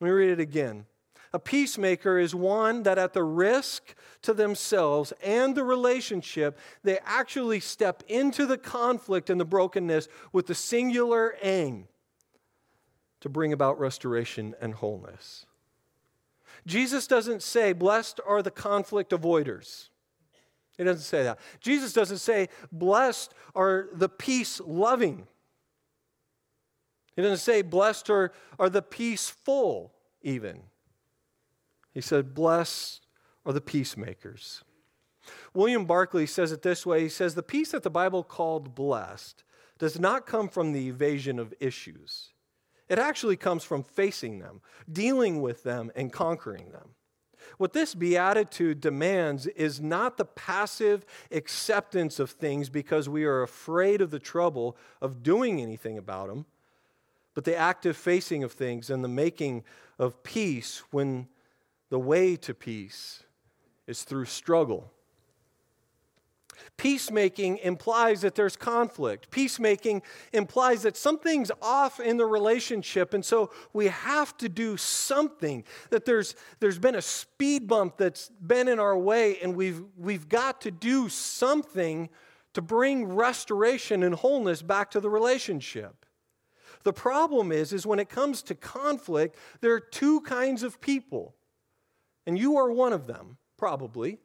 Let 0.00 0.06
me 0.06 0.12
read 0.12 0.30
it 0.30 0.40
again. 0.40 0.86
A 1.32 1.38
peacemaker 1.38 2.18
is 2.18 2.34
one 2.34 2.82
that, 2.82 2.98
at 2.98 3.12
the 3.12 3.22
risk 3.22 3.94
to 4.22 4.34
themselves 4.34 5.12
and 5.22 5.54
the 5.54 5.62
relationship, 5.62 6.58
they 6.82 6.98
actually 7.04 7.60
step 7.60 8.02
into 8.08 8.46
the 8.46 8.58
conflict 8.58 9.30
and 9.30 9.40
the 9.40 9.44
brokenness 9.44 10.08
with 10.32 10.48
the 10.48 10.56
singular 10.56 11.36
aim 11.42 11.86
to 13.20 13.28
bring 13.28 13.52
about 13.52 13.78
restoration 13.78 14.56
and 14.60 14.74
wholeness. 14.74 15.46
Jesus 16.66 17.06
doesn't 17.06 17.42
say, 17.42 17.72
Blessed 17.72 18.18
are 18.26 18.42
the 18.42 18.50
conflict 18.50 19.12
avoiders. 19.12 19.90
He 20.80 20.84
doesn't 20.84 21.02
say 21.02 21.24
that. 21.24 21.38
Jesus 21.60 21.92
doesn't 21.92 22.20
say, 22.20 22.48
blessed 22.72 23.34
are 23.54 23.90
the 23.92 24.08
peace 24.08 24.62
loving. 24.64 25.26
He 27.14 27.20
doesn't 27.20 27.36
say, 27.36 27.60
blessed 27.60 28.08
are, 28.08 28.32
are 28.58 28.70
the 28.70 28.80
peaceful, 28.80 29.92
even. 30.22 30.62
He 31.92 32.00
said, 32.00 32.32
blessed 32.34 33.06
are 33.44 33.52
the 33.52 33.60
peacemakers. 33.60 34.64
William 35.52 35.84
Barclay 35.84 36.24
says 36.24 36.50
it 36.50 36.62
this 36.62 36.86
way 36.86 37.02
He 37.02 37.10
says, 37.10 37.34
The 37.34 37.42
peace 37.42 37.72
that 37.72 37.82
the 37.82 37.90
Bible 37.90 38.24
called 38.24 38.74
blessed 38.74 39.44
does 39.78 40.00
not 40.00 40.24
come 40.24 40.48
from 40.48 40.72
the 40.72 40.88
evasion 40.88 41.38
of 41.38 41.52
issues. 41.60 42.30
It 42.88 42.98
actually 42.98 43.36
comes 43.36 43.64
from 43.64 43.82
facing 43.82 44.38
them, 44.38 44.62
dealing 44.90 45.42
with 45.42 45.62
them, 45.62 45.92
and 45.94 46.10
conquering 46.10 46.72
them. 46.72 46.94
What 47.58 47.72
this 47.72 47.94
beatitude 47.94 48.80
demands 48.80 49.46
is 49.46 49.80
not 49.80 50.16
the 50.16 50.24
passive 50.24 51.04
acceptance 51.30 52.18
of 52.18 52.30
things 52.30 52.68
because 52.68 53.08
we 53.08 53.24
are 53.24 53.42
afraid 53.42 54.00
of 54.00 54.10
the 54.10 54.18
trouble 54.18 54.76
of 55.00 55.22
doing 55.22 55.60
anything 55.60 55.98
about 55.98 56.28
them, 56.28 56.46
but 57.34 57.44
the 57.44 57.56
active 57.56 57.96
facing 57.96 58.44
of 58.44 58.52
things 58.52 58.90
and 58.90 59.04
the 59.04 59.08
making 59.08 59.64
of 59.98 60.22
peace 60.22 60.82
when 60.90 61.28
the 61.88 61.98
way 61.98 62.36
to 62.36 62.54
peace 62.54 63.24
is 63.86 64.04
through 64.04 64.24
struggle 64.24 64.92
Peacemaking 66.76 67.58
implies 67.58 68.22
that 68.22 68.34
there's 68.34 68.56
conflict. 68.56 69.30
Peacemaking 69.30 70.02
implies 70.32 70.82
that 70.82 70.96
something's 70.96 71.50
off 71.60 72.00
in 72.00 72.16
the 72.16 72.26
relationship, 72.26 73.14
and 73.14 73.24
so 73.24 73.50
we 73.72 73.86
have 73.86 74.36
to 74.38 74.48
do 74.48 74.76
something. 74.76 75.64
That 75.90 76.04
there's, 76.04 76.34
there's 76.60 76.78
been 76.78 76.94
a 76.94 77.02
speed 77.02 77.68
bump 77.68 77.96
that's 77.96 78.28
been 78.28 78.68
in 78.68 78.78
our 78.78 78.96
way, 78.96 79.38
and 79.40 79.54
we've, 79.54 79.82
we've 79.96 80.28
got 80.28 80.60
to 80.62 80.70
do 80.70 81.08
something 81.08 82.08
to 82.54 82.62
bring 82.62 83.06
restoration 83.06 84.02
and 84.02 84.14
wholeness 84.14 84.62
back 84.62 84.90
to 84.90 85.00
the 85.00 85.10
relationship. 85.10 86.06
The 86.82 86.92
problem 86.92 87.52
is, 87.52 87.72
is 87.72 87.86
when 87.86 87.98
it 87.98 88.08
comes 88.08 88.42
to 88.44 88.54
conflict, 88.54 89.36
there 89.60 89.74
are 89.74 89.80
two 89.80 90.22
kinds 90.22 90.62
of 90.62 90.80
people, 90.80 91.34
and 92.26 92.38
you 92.38 92.56
are 92.56 92.72
one 92.72 92.92
of 92.92 93.06
them, 93.06 93.36
probably, 93.58 94.18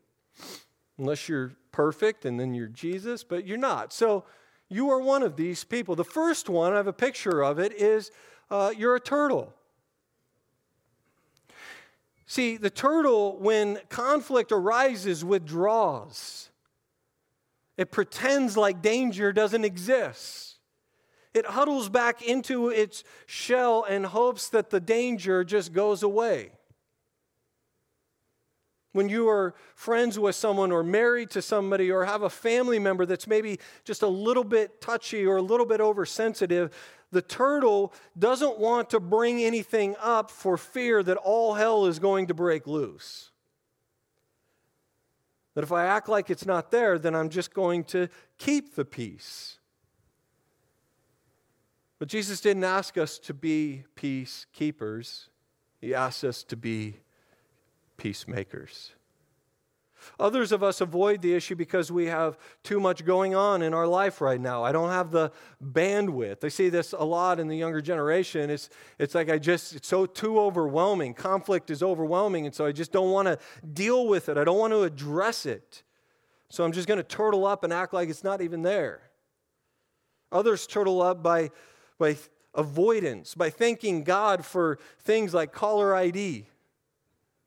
unless 0.98 1.28
you're 1.28 1.54
perfect 1.72 2.26
and 2.26 2.40
then 2.40 2.54
you're 2.54 2.68
Jesus, 2.68 3.24
but 3.24 3.46
you're 3.46 3.58
not. 3.58 3.92
So 3.92 4.24
you 4.70 4.90
are 4.90 5.00
one 5.00 5.24
of 5.24 5.36
these 5.36 5.64
people. 5.64 5.96
The 5.96 6.04
first 6.04 6.50
one, 6.50 6.74
I 6.74 6.78
have 6.78 6.88
a 6.88 6.94
picture 6.94 7.44
of 7.44 7.60
it, 7.60 7.74
is 7.74 8.12
uh, 8.50 8.72
you're 8.76 8.96
a 8.96 9.00
turtle. 9.00 9.54
See, 12.28 12.58
the 12.58 12.72
turtle, 12.72 13.38
when 13.40 13.80
conflict 13.90 14.52
arises, 14.52 15.24
withdraws. 15.24 16.50
It 17.78 17.92
pretends 17.92 18.58
like 18.58 18.82
danger 18.82 19.32
doesn't 19.32 19.66
exist. 19.66 20.56
It 21.34 21.46
huddles 21.46 21.90
back 21.90 22.22
into 22.22 22.70
its 22.70 23.04
shell 23.26 23.86
and 23.88 24.06
hopes 24.06 24.50
that 24.50 24.70
the 24.70 24.80
danger 24.80 25.44
just 25.44 25.74
goes 25.74 26.02
away. 26.02 26.52
When 28.96 29.10
you 29.10 29.28
are 29.28 29.54
friends 29.74 30.18
with 30.18 30.36
someone 30.36 30.72
or 30.72 30.82
married 30.82 31.30
to 31.32 31.42
somebody 31.42 31.92
or 31.92 32.06
have 32.06 32.22
a 32.22 32.30
family 32.30 32.80
member 32.80 33.06
that's 33.06 33.28
maybe 33.28 33.60
just 33.84 34.04
a 34.04 34.08
little 34.08 34.46
bit 34.46 34.80
touchy 34.80 35.26
or 35.26 35.36
a 35.36 35.42
little 35.42 35.66
bit 35.66 35.82
oversensitive, 35.82 36.74
the 37.12 37.22
turtle 37.22 37.92
doesn't 38.18 38.58
want 38.58 38.90
to 38.92 39.02
bring 39.02 39.44
anything 39.44 39.98
up 40.02 40.32
for 40.32 40.56
fear 40.56 41.04
that 41.04 41.18
all 41.18 41.56
hell 41.56 41.88
is 41.88 42.00
going 42.00 42.28
to 42.28 42.34
break 42.34 42.68
loose. 42.68 43.32
That 45.56 45.66
if 45.66 45.74
I 45.74 45.88
act 45.88 46.08
like 46.08 46.30
it's 46.30 46.46
not 46.46 46.72
there, 46.72 46.98
then 46.98 47.16
I'm 47.16 47.28
just 47.28 47.54
going 47.54 47.84
to 47.86 48.08
keep 48.38 48.76
the 48.76 48.86
peace. 48.86 49.58
But 52.00 52.08
Jesus 52.08 52.40
didn't 52.40 52.64
ask 52.64 52.98
us 52.98 53.20
to 53.20 53.34
be 53.34 53.84
peacekeepers, 53.98 55.28
He 55.82 55.94
asked 55.94 56.24
us 56.24 56.44
to 56.44 56.56
be 56.56 57.02
peacemakers. 57.98 58.92
Others 60.20 60.52
of 60.52 60.64
us 60.64 60.82
avoid 60.82 61.22
the 61.22 61.34
issue 61.34 61.56
because 61.56 61.92
we 61.92 62.06
have 62.06 62.38
too 62.64 62.80
much 62.80 63.06
going 63.06 63.36
on 63.36 63.62
in 63.62 63.74
our 63.74 63.88
life 63.88 64.22
right 64.22 64.40
now. 64.40 64.64
I 64.64 64.72
don't 64.72 64.90
have 64.90 65.12
the 65.12 65.32
bandwidth. 65.64 66.44
I 66.44 66.50
see 66.50 66.70
this 66.70 66.94
a 66.94 67.04
lot 67.04 67.40
in 67.40 67.48
the 67.48 67.56
younger 67.56 67.82
generation. 67.82 68.50
It's, 68.50 68.70
it's 69.00 69.16
like 69.16 69.30
I 69.30 69.38
just, 69.38 69.76
it's 69.76 69.88
so 69.88 70.06
too 70.06 70.40
overwhelming. 70.40 71.14
Conflict 71.14 71.70
is 71.70 71.82
overwhelming, 71.84 72.46
and 72.46 72.54
so 72.54 72.66
I 72.66 72.72
just 72.72 72.92
don't 72.92 73.12
want 73.12 73.28
to 73.28 73.40
deal 73.74 74.08
with 74.08 74.30
it. 74.30 74.38
I 74.38 74.44
don't 74.44 74.60
want 74.60 74.74
to 74.74 74.84
address 74.84 75.46
it. 75.46 75.84
So 76.50 76.64
I'm 76.64 76.72
just 76.72 76.88
going 76.88 76.98
to 76.98 77.04
turtle 77.04 77.46
up 77.46 77.64
and 77.64 77.74
act 77.74 77.94
like 77.94 78.10
it's 78.10 78.24
not 78.24 78.42
even 78.42 78.62
there. 78.62 79.02
Others 80.32 80.68
turtle 80.68 81.02
up 81.02 81.24
by, 81.24 81.52
by 81.98 82.18
avoidance, 82.54 83.36
by 83.36 83.50
thanking 83.50 84.04
God 84.04 84.46
for 84.46 84.80
things 85.00 85.34
like 85.34 85.52
caller 85.52 85.96
ID 85.96 86.46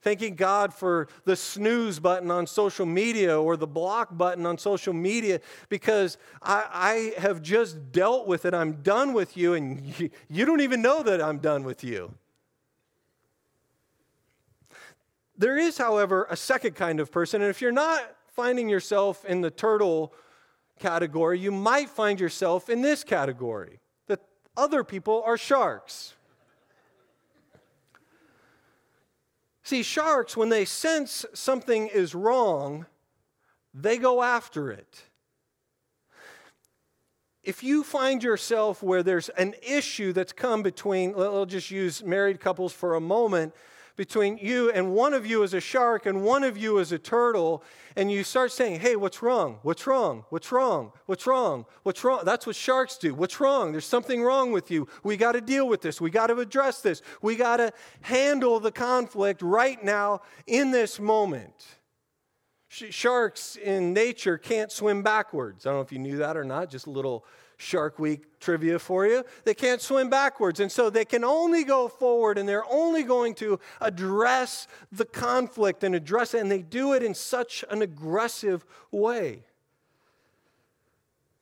Thanking 0.01 0.35
God 0.35 0.73
for 0.73 1.09
the 1.25 1.35
snooze 1.35 1.99
button 1.99 2.31
on 2.31 2.47
social 2.47 2.85
media 2.85 3.39
or 3.39 3.57
the 3.57 3.67
block 3.67 4.17
button 4.17 4.45
on 4.45 4.57
social 4.57 4.93
media 4.93 5.41
because 5.67 6.17
I, 6.41 7.13
I 7.17 7.21
have 7.21 7.41
just 7.41 7.91
dealt 7.91 8.25
with 8.25 8.45
it. 8.45 8.53
I'm 8.53 8.81
done 8.81 9.11
with 9.11 9.35
you, 9.35 9.55
and 9.55 9.85
you, 9.99 10.09
you 10.29 10.45
don't 10.45 10.61
even 10.61 10.81
know 10.81 11.03
that 11.03 11.21
I'm 11.21 11.39
done 11.39 11.63
with 11.63 11.83
you. 11.83 12.13
There 15.37 15.57
is, 15.57 15.77
however, 15.77 16.27
a 16.29 16.37
second 16.37 16.75
kind 16.75 16.99
of 16.99 17.11
person, 17.11 17.41
and 17.41 17.49
if 17.49 17.61
you're 17.61 17.71
not 17.71 18.01
finding 18.27 18.69
yourself 18.69 19.25
in 19.25 19.41
the 19.41 19.51
turtle 19.51 20.13
category, 20.79 21.39
you 21.39 21.51
might 21.51 21.89
find 21.89 22.19
yourself 22.21 22.69
in 22.69 22.81
this 22.81 23.03
category 23.03 23.79
that 24.07 24.21
other 24.55 24.83
people 24.83 25.21
are 25.25 25.37
sharks. 25.37 26.13
See, 29.69 29.83
sharks, 29.83 30.35
when 30.35 30.49
they 30.49 30.65
sense 30.65 31.27
something 31.35 31.89
is 31.89 32.15
wrong, 32.15 32.87
they 33.71 33.99
go 33.99 34.23
after 34.23 34.71
it. 34.71 35.03
If 37.43 37.61
you 37.61 37.83
find 37.83 38.23
yourself 38.23 38.81
where 38.81 39.03
there's 39.03 39.29
an 39.29 39.53
issue 39.61 40.11
that's 40.11 40.33
come 40.33 40.63
between, 40.63 41.13
I'll 41.13 41.45
just 41.45 41.69
use 41.69 42.03
married 42.03 42.39
couples 42.39 42.73
for 42.73 42.95
a 42.95 42.99
moment, 42.99 43.53
between 43.99 44.37
you 44.37 44.71
and 44.71 44.93
one 44.93 45.13
of 45.13 45.25
you 45.25 45.43
is 45.43 45.53
a 45.53 45.59
shark 45.59 46.05
and 46.05 46.23
one 46.23 46.45
of 46.45 46.57
you 46.57 46.77
is 46.77 46.93
a 46.93 46.97
turtle, 46.97 47.61
and 47.97 48.09
you 48.09 48.23
start 48.23 48.49
saying, 48.49 48.79
Hey, 48.79 48.95
what's 48.95 49.21
wrong? 49.21 49.59
What's 49.61 49.85
wrong? 49.85 50.23
What's 50.29 50.53
wrong? 50.53 50.93
What's 51.05 51.27
wrong? 51.27 51.65
What's 51.83 52.01
wrong? 52.01 52.21
That's 52.23 52.47
what 52.47 52.55
sharks 52.55 52.97
do. 52.97 53.13
What's 53.13 53.41
wrong? 53.41 53.73
There's 53.73 53.83
something 53.83 54.23
wrong 54.23 54.53
with 54.53 54.71
you. 54.71 54.87
We 55.03 55.17
got 55.17 55.33
to 55.33 55.41
deal 55.41 55.67
with 55.67 55.81
this. 55.81 55.99
We 55.99 56.11
got 56.11 56.27
to 56.27 56.37
address 56.39 56.79
this. 56.79 57.01
We 57.21 57.35
got 57.35 57.57
to 57.57 57.73
handle 57.99 58.61
the 58.61 58.71
conflict 58.71 59.41
right 59.41 59.83
now 59.83 60.21
in 60.47 60.71
this 60.71 60.97
moment. 60.97 61.65
Sharks 62.69 63.57
in 63.57 63.93
nature 63.93 64.37
can't 64.37 64.71
swim 64.71 65.03
backwards. 65.03 65.65
I 65.65 65.71
don't 65.71 65.79
know 65.79 65.81
if 65.81 65.91
you 65.91 65.99
knew 65.99 66.19
that 66.19 66.37
or 66.37 66.45
not, 66.45 66.69
just 66.69 66.87
a 66.87 66.91
little 66.91 67.25
Shark 67.59 67.99
Week 67.99 68.39
trivia 68.39 68.79
for 68.79 69.05
you. 69.05 69.23
They 69.43 69.53
can't 69.53 69.81
swim 69.81 70.09
backwards, 70.09 70.61
and 70.61 70.71
so 70.71 70.89
they 70.89 71.03
can 71.03 71.25
only 71.25 71.65
go 71.65 71.89
forward, 71.89 72.37
and 72.37 72.47
they're 72.47 72.65
only 72.71 73.03
going 73.03 73.35
to 73.35 73.59
address 73.81 74.65
the 74.93 75.05
conflict 75.05 75.83
and 75.83 75.93
address 75.93 76.33
it, 76.33 76.39
and 76.39 76.49
they 76.49 76.61
do 76.61 76.93
it 76.93 77.03
in 77.03 77.13
such 77.13 77.65
an 77.69 77.81
aggressive 77.81 78.65
way. 78.91 79.43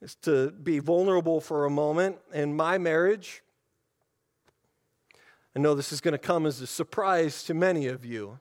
Is 0.02 0.16
to 0.24 0.50
be 0.52 0.80
vulnerable 0.80 1.40
for 1.40 1.66
a 1.66 1.70
moment. 1.70 2.18
In 2.34 2.56
my 2.56 2.80
marriage, 2.80 3.44
I 5.56 5.60
know 5.60 5.76
this 5.76 5.94
is 5.94 6.02
going 6.02 6.14
to 6.14 6.18
come 6.18 6.48
as 6.48 6.62
a 6.62 6.68
surprise 6.68 7.44
to 7.44 7.54
many 7.54 7.86
of 7.88 8.06
you. 8.06 8.40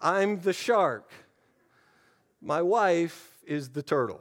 I'm 0.00 0.40
the 0.40 0.52
shark. 0.52 1.10
My 2.42 2.60
wife 2.60 3.38
is 3.46 3.70
the 3.70 3.82
turtle. 3.82 4.20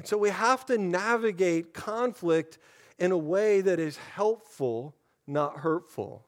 And 0.00 0.08
so 0.08 0.16
we 0.16 0.30
have 0.30 0.64
to 0.64 0.78
navigate 0.78 1.74
conflict 1.74 2.56
in 2.98 3.12
a 3.12 3.18
way 3.18 3.60
that 3.60 3.78
is 3.78 3.98
helpful, 3.98 4.96
not 5.26 5.58
hurtful. 5.58 6.24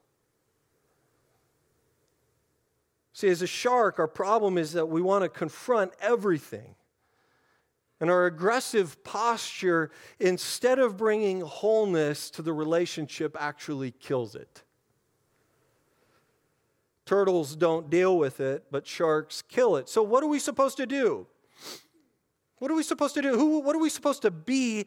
See, 3.15 3.29
as 3.29 3.41
a 3.41 3.47
shark, 3.47 3.99
our 3.99 4.07
problem 4.07 4.59
is 4.59 4.73
that 4.73 4.91
we 4.91 5.01
want 5.01 5.23
to 5.25 5.31
confront 5.31 5.93
everything. 6.03 6.75
And 7.99 8.11
our 8.11 8.27
aggressive 8.27 9.03
posture, 9.05 9.91
instead 10.21 10.79
of 10.79 10.99
bringing 10.99 11.41
wholeness 11.41 12.29
to 12.33 12.43
the 12.43 12.53
relationship, 12.53 13.35
actually 13.41 13.93
kills 13.93 14.35
it. 14.35 14.65
Turtles 17.07 17.57
don't 17.57 17.89
deal 17.89 18.19
with 18.19 18.39
it, 18.39 18.67
but 18.71 18.87
sharks 18.87 19.41
kill 19.41 19.77
it. 19.77 19.89
So, 19.89 20.03
what 20.03 20.23
are 20.23 20.29
we 20.29 20.41
supposed 20.41 20.77
to 20.77 20.85
do? 20.85 21.27
What 22.63 22.71
are 22.71 22.77
we 22.77 22.85
supposed 22.85 23.15
to 23.15 23.23
do? 23.23 23.37
Who, 23.37 23.59
what 23.59 23.75
are 23.75 23.81
we 23.81 23.91
supposed 23.91 24.23
to 24.23 24.31
be? 24.31 24.87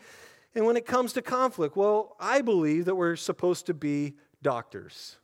And 0.56 0.66
when 0.66 0.78
it 0.78 0.86
comes 0.86 1.12
to 1.12 1.22
conflict, 1.22 1.76
well, 1.76 2.16
I 2.22 2.40
believe 2.40 2.86
that 2.86 2.96
we're 2.96 3.18
supposed 3.18 3.66
to 3.66 3.74
be 3.74 4.14
doctors. 4.42 5.18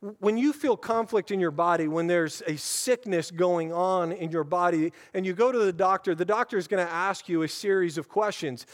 When 0.00 0.38
you 0.38 0.54
feel 0.54 0.78
conflict 0.78 1.30
in 1.30 1.40
your 1.40 1.50
body, 1.50 1.88
when 1.88 2.06
there's 2.06 2.42
a 2.46 2.56
sickness 2.56 3.30
going 3.30 3.70
on 3.70 4.12
in 4.12 4.30
your 4.30 4.44
body, 4.44 4.94
and 5.12 5.26
you 5.26 5.34
go 5.34 5.52
to 5.52 5.58
the 5.58 5.74
doctor, 5.74 6.14
the 6.14 6.24
doctor 6.24 6.56
is 6.56 6.68
going 6.68 6.82
to 6.82 6.90
ask 6.90 7.28
you 7.28 7.42
a 7.42 7.48
series 7.48 7.98
of 7.98 8.08
questions. 8.08 8.64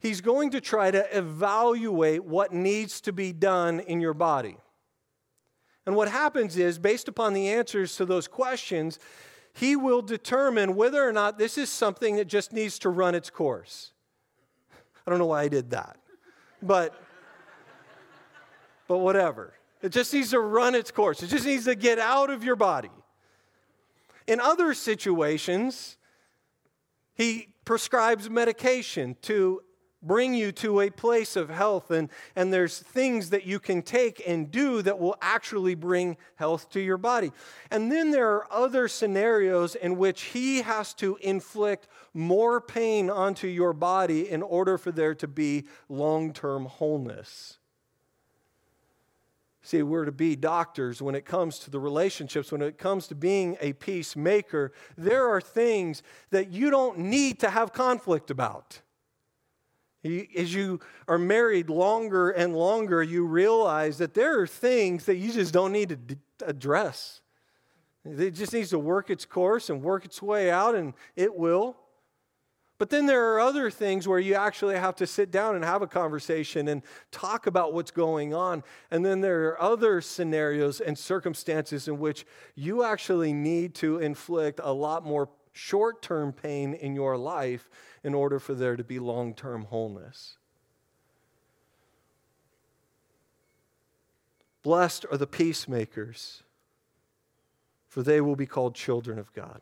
He's 0.00 0.20
going 0.20 0.50
to 0.50 0.60
try 0.60 0.90
to 0.90 1.16
evaluate 1.16 2.24
what 2.24 2.52
needs 2.52 3.00
to 3.02 3.12
be 3.12 3.32
done 3.32 3.78
in 3.78 4.00
your 4.00 4.14
body. 4.14 4.56
And 5.86 5.94
what 5.94 6.08
happens 6.08 6.56
is, 6.56 6.80
based 6.80 7.06
upon 7.06 7.34
the 7.34 7.50
answers 7.50 7.94
to 7.98 8.04
those 8.04 8.26
questions, 8.26 8.98
he 9.58 9.74
will 9.74 10.02
determine 10.02 10.76
whether 10.76 11.02
or 11.06 11.12
not 11.12 11.38
this 11.38 11.56
is 11.56 11.70
something 11.70 12.16
that 12.16 12.26
just 12.26 12.52
needs 12.52 12.78
to 12.80 12.90
run 12.90 13.14
its 13.14 13.30
course. 13.30 13.92
I 15.06 15.10
don't 15.10 15.18
know 15.18 15.26
why 15.26 15.42
I 15.42 15.48
did 15.48 15.70
that, 15.70 15.96
but, 16.62 16.94
but 18.86 18.98
whatever. 18.98 19.54
It 19.80 19.92
just 19.92 20.12
needs 20.12 20.30
to 20.30 20.40
run 20.40 20.74
its 20.74 20.90
course, 20.90 21.22
it 21.22 21.28
just 21.28 21.46
needs 21.46 21.64
to 21.64 21.74
get 21.74 21.98
out 21.98 22.28
of 22.28 22.44
your 22.44 22.56
body. 22.56 22.90
In 24.26 24.40
other 24.40 24.74
situations, 24.74 25.96
he 27.14 27.48
prescribes 27.64 28.28
medication 28.28 29.16
to 29.22 29.62
bring 30.06 30.34
you 30.34 30.52
to 30.52 30.80
a 30.80 30.90
place 30.90 31.36
of 31.36 31.50
health, 31.50 31.90
and, 31.90 32.08
and 32.34 32.52
there's 32.52 32.78
things 32.78 33.30
that 33.30 33.44
you 33.44 33.58
can 33.58 33.82
take 33.82 34.22
and 34.26 34.50
do 34.50 34.82
that 34.82 34.98
will 34.98 35.16
actually 35.20 35.74
bring 35.74 36.16
health 36.36 36.70
to 36.70 36.80
your 36.80 36.98
body. 36.98 37.32
And 37.70 37.90
then 37.90 38.10
there 38.10 38.30
are 38.30 38.46
other 38.52 38.88
scenarios 38.88 39.74
in 39.74 39.96
which 39.96 40.22
He 40.22 40.62
has 40.62 40.94
to 40.94 41.16
inflict 41.20 41.88
more 42.14 42.60
pain 42.60 43.10
onto 43.10 43.46
your 43.48 43.72
body 43.72 44.30
in 44.30 44.42
order 44.42 44.78
for 44.78 44.92
there 44.92 45.14
to 45.16 45.28
be 45.28 45.64
long 45.88 46.32
term 46.32 46.66
wholeness. 46.66 47.58
See, 49.66 49.82
we're 49.82 50.04
to 50.04 50.12
be 50.12 50.36
doctors 50.36 51.02
when 51.02 51.16
it 51.16 51.24
comes 51.24 51.58
to 51.58 51.72
the 51.72 51.80
relationships, 51.80 52.52
when 52.52 52.62
it 52.62 52.78
comes 52.78 53.08
to 53.08 53.16
being 53.16 53.56
a 53.60 53.72
peacemaker. 53.72 54.72
There 54.96 55.28
are 55.28 55.40
things 55.40 56.04
that 56.30 56.52
you 56.52 56.70
don't 56.70 56.98
need 56.98 57.40
to 57.40 57.50
have 57.50 57.72
conflict 57.72 58.30
about. 58.30 58.80
As 60.36 60.54
you 60.54 60.80
are 61.08 61.18
married 61.18 61.68
longer 61.68 62.30
and 62.30 62.54
longer, 62.54 63.02
you 63.02 63.24
realize 63.24 63.98
that 63.98 64.14
there 64.14 64.40
are 64.40 64.46
things 64.46 65.04
that 65.06 65.16
you 65.16 65.32
just 65.32 65.52
don't 65.52 65.72
need 65.72 65.88
to 66.08 66.16
address. 66.46 67.20
It 68.04 68.32
just 68.32 68.52
needs 68.52 68.70
to 68.70 68.78
work 68.78 69.10
its 69.10 69.24
course 69.24 69.68
and 69.70 69.82
work 69.82 70.04
its 70.04 70.22
way 70.22 70.50
out, 70.50 70.74
and 70.74 70.94
it 71.16 71.34
will. 71.34 71.76
But 72.78 72.90
then 72.90 73.06
there 73.06 73.32
are 73.32 73.40
other 73.40 73.70
things 73.70 74.06
where 74.06 74.18
you 74.18 74.34
actually 74.34 74.76
have 74.76 74.96
to 74.96 75.06
sit 75.06 75.30
down 75.30 75.54
and 75.56 75.64
have 75.64 75.80
a 75.80 75.86
conversation 75.86 76.68
and 76.68 76.82
talk 77.10 77.46
about 77.46 77.72
what's 77.72 77.90
going 77.90 78.34
on. 78.34 78.62
And 78.90 79.04
then 79.04 79.22
there 79.22 79.48
are 79.48 79.62
other 79.62 80.00
scenarios 80.02 80.80
and 80.80 80.96
circumstances 80.96 81.88
in 81.88 81.98
which 81.98 82.26
you 82.54 82.84
actually 82.84 83.32
need 83.32 83.74
to 83.76 83.98
inflict 83.98 84.60
a 84.62 84.72
lot 84.72 85.04
more 85.04 85.30
short 85.52 86.02
term 86.02 86.34
pain 86.34 86.74
in 86.74 86.94
your 86.94 87.16
life 87.16 87.70
in 88.06 88.14
order 88.14 88.38
for 88.38 88.54
there 88.54 88.76
to 88.76 88.84
be 88.84 89.00
long 89.00 89.34
term 89.34 89.64
wholeness. 89.64 90.38
Blessed 94.62 95.04
are 95.10 95.18
the 95.18 95.26
peacemakers, 95.26 96.44
for 97.88 98.04
they 98.04 98.20
will 98.20 98.36
be 98.36 98.46
called 98.46 98.76
children 98.76 99.18
of 99.18 99.32
God. 99.32 99.60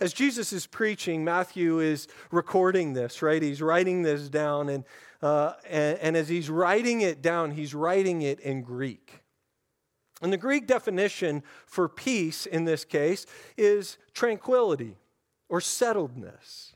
As 0.00 0.12
Jesus 0.12 0.52
is 0.52 0.68
preaching, 0.68 1.24
Matthew 1.24 1.80
is 1.80 2.06
recording 2.30 2.92
this, 2.92 3.20
right? 3.20 3.42
He's 3.42 3.60
writing 3.60 4.02
this 4.02 4.28
down, 4.28 4.68
and, 4.68 4.84
uh, 5.20 5.54
and, 5.68 5.98
and 5.98 6.16
as 6.16 6.28
he's 6.28 6.48
writing 6.48 7.00
it 7.00 7.20
down, 7.20 7.50
he's 7.50 7.74
writing 7.74 8.22
it 8.22 8.38
in 8.38 8.62
Greek. 8.62 9.22
And 10.22 10.32
the 10.32 10.36
Greek 10.36 10.68
definition 10.68 11.42
for 11.66 11.88
peace 11.88 12.46
in 12.46 12.64
this 12.64 12.84
case 12.84 13.26
is 13.56 13.98
tranquility 14.14 14.98
or 15.48 15.58
settledness. 15.58 16.74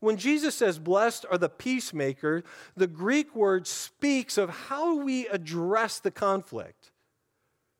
When 0.00 0.16
Jesus 0.16 0.54
says, 0.54 0.78
Blessed 0.78 1.26
are 1.30 1.38
the 1.38 1.48
peacemakers, 1.48 2.44
the 2.76 2.86
Greek 2.86 3.34
word 3.34 3.66
speaks 3.66 4.38
of 4.38 4.48
how 4.50 5.02
we 5.02 5.26
address 5.28 5.98
the 5.98 6.10
conflict. 6.10 6.92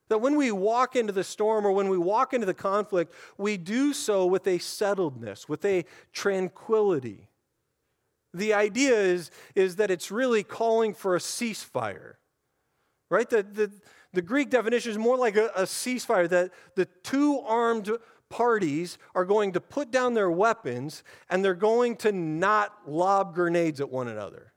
That 0.09 0.20
when 0.20 0.37
we 0.37 0.50
walk 0.50 0.96
into 0.96 1.12
the 1.12 1.22
storm 1.22 1.66
or 1.66 1.72
when 1.72 1.88
we 1.88 1.98
walk 1.98 2.33
into 2.33 2.46
the 2.46 2.54
conflict, 2.54 3.12
we 3.37 3.57
do 3.57 3.92
so 3.92 4.26
with 4.26 4.46
a 4.46 4.59
settledness, 4.59 5.48
with 5.48 5.64
a 5.64 5.85
tranquility. 6.12 7.28
The 8.35 8.54
idea 8.54 8.94
is, 8.94 9.31
is 9.54 9.76
that 9.76 9.90
it's 9.90 10.11
really 10.11 10.42
calling 10.42 10.94
for 10.94 11.14
a 11.14 11.18
ceasefire, 11.18 12.14
right? 13.11 13.28
The, 13.28 13.42
the, 13.42 13.72
the 14.12 14.22
Greek 14.22 14.50
definition 14.50 14.90
is 14.90 14.98
more 14.98 15.16
like 15.16 15.37
a, 15.37 15.50
a 15.54 15.62
ceasefire, 15.62 16.28
that 16.31 16.52
the 16.74 16.87
two 16.87 17.40
armed 17.40 17.90
parties 18.31 18.99
are 19.14 19.25
going 19.25 19.53
to 19.53 19.61
put 19.61 19.91
down 19.91 20.14
their 20.14 20.31
weapons 20.31 21.03
and 21.31 21.45
they're 21.45 21.55
going 21.55 21.97
to 21.97 22.12
not 22.12 22.73
lob 22.87 23.35
grenades 23.35 23.81
at 23.81 23.91
one 23.91 24.09
another. 24.09 24.53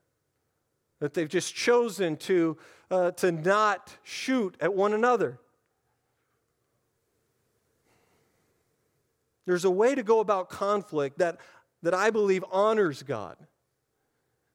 That 1.00 1.14
they've 1.14 1.30
just 1.30 1.56
chosen 1.56 2.18
to, 2.18 2.58
uh, 2.90 3.12
to 3.12 3.32
not 3.32 3.96
shoot 4.04 4.56
at 4.60 4.74
one 4.74 4.94
another. 4.94 5.40
There's 9.46 9.66
a 9.66 9.72
way 9.72 9.96
to 9.96 10.04
go 10.04 10.20
about 10.20 10.50
conflict 10.50 11.18
that, 11.20 11.40
that 11.82 11.94
I 11.94 12.10
believe 12.12 12.46
honors 12.52 13.04
God. 13.04 13.38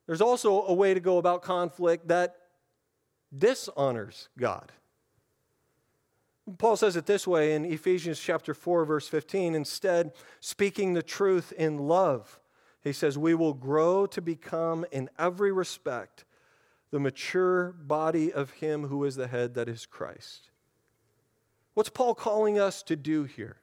There's 0.07 0.21
also 0.21 0.65
a 0.67 0.73
way 0.73 0.95
to 0.95 1.01
go 1.01 1.19
about 1.19 1.43
conflict 1.43 2.09
that 2.09 2.37
dishonors 3.37 4.29
God. 4.39 4.71
Paul 6.59 6.77
says 6.77 6.97
it 6.97 7.07
this 7.07 7.27
way 7.27 7.55
in 7.55 7.65
Ephesians 7.65 8.21
chapter 8.21 8.55
4 8.55 8.85
verse 8.85 9.09
15, 9.09 9.55
instead 9.55 10.13
speaking 10.41 10.93
the 10.93 11.03
truth 11.03 11.53
in 11.53 11.79
love. 11.79 12.39
He 12.83 12.93
says, 12.93 13.19
"We 13.19 13.35
will 13.35 13.55
grow 13.55 14.07
to 14.07 14.23
become 14.23 14.87
in 14.93 15.11
every 15.19 15.51
respect 15.51 16.25
the 16.93 17.01
mature 17.01 17.73
body 17.73 18.33
of 18.33 18.53
him 18.53 18.87
who 18.87 19.05
is 19.05 19.17
the 19.17 19.27
head 19.27 19.55
that 19.55 19.69
is 19.69 19.87
Christ." 19.87 20.51
What's 21.77 21.91
Paul 21.91 22.15
calling 22.15 22.59
us 22.59 22.83
to 22.85 22.97
do 22.97 23.25
here? 23.25 23.59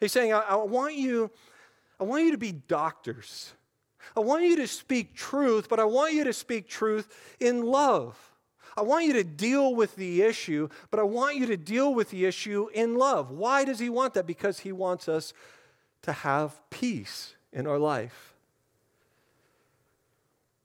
He's 0.00 0.12
saying, 0.12 0.32
I, 0.32 0.40
I, 0.40 0.54
want 0.56 0.94
you, 0.94 1.30
I 2.00 2.04
want 2.04 2.24
you 2.24 2.30
to 2.30 2.38
be 2.38 2.52
doctors. 2.52 3.52
I 4.16 4.20
want 4.20 4.44
you 4.44 4.56
to 4.56 4.66
speak 4.66 5.14
truth, 5.14 5.68
but 5.68 5.78
I 5.78 5.84
want 5.84 6.14
you 6.14 6.24
to 6.24 6.32
speak 6.32 6.68
truth 6.68 7.14
in 7.38 7.62
love. 7.66 8.31
I 8.76 8.82
want 8.82 9.04
you 9.04 9.12
to 9.14 9.24
deal 9.24 9.74
with 9.74 9.96
the 9.96 10.22
issue, 10.22 10.68
but 10.90 10.98
I 10.98 11.02
want 11.02 11.36
you 11.36 11.46
to 11.46 11.56
deal 11.56 11.94
with 11.94 12.10
the 12.10 12.24
issue 12.24 12.68
in 12.72 12.96
love. 12.96 13.30
Why 13.30 13.64
does 13.64 13.78
he 13.78 13.90
want 13.90 14.14
that? 14.14 14.26
Because 14.26 14.60
he 14.60 14.72
wants 14.72 15.08
us 15.08 15.32
to 16.02 16.12
have 16.12 16.60
peace 16.70 17.34
in 17.52 17.66
our 17.66 17.78
life. 17.78 18.34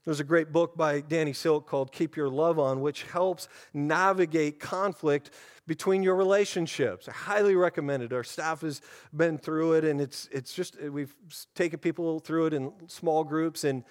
There's 0.04 0.20
a 0.20 0.24
great 0.24 0.52
book 0.52 0.74
by 0.74 1.02
Danny 1.02 1.34
Silk 1.34 1.66
called 1.66 1.92
Keep 1.92 2.16
Your 2.16 2.30
Love 2.30 2.58
On, 2.58 2.80
which 2.80 3.02
helps 3.02 3.46
navigate 3.74 4.58
conflict 4.58 5.30
between 5.66 6.02
your 6.02 6.16
relationships. 6.16 7.08
I 7.08 7.12
highly 7.12 7.54
recommend 7.54 8.02
it. 8.02 8.14
Our 8.14 8.24
staff 8.24 8.62
has 8.62 8.80
been 9.14 9.36
through 9.36 9.74
it, 9.74 9.84
and 9.84 10.00
it's, 10.00 10.26
it's 10.32 10.54
just, 10.54 10.80
we've 10.80 11.14
taken 11.54 11.78
people 11.78 12.20
through 12.20 12.46
it 12.46 12.54
in 12.54 12.72
small 12.86 13.22
groups, 13.22 13.64
and 13.64 13.84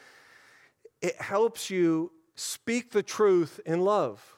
it 1.04 1.22
helps 1.22 1.70
you 1.70 2.12
speak 2.38 2.92
the 2.92 3.04
truth 3.04 3.60
in 3.66 3.82
love. 3.82 4.38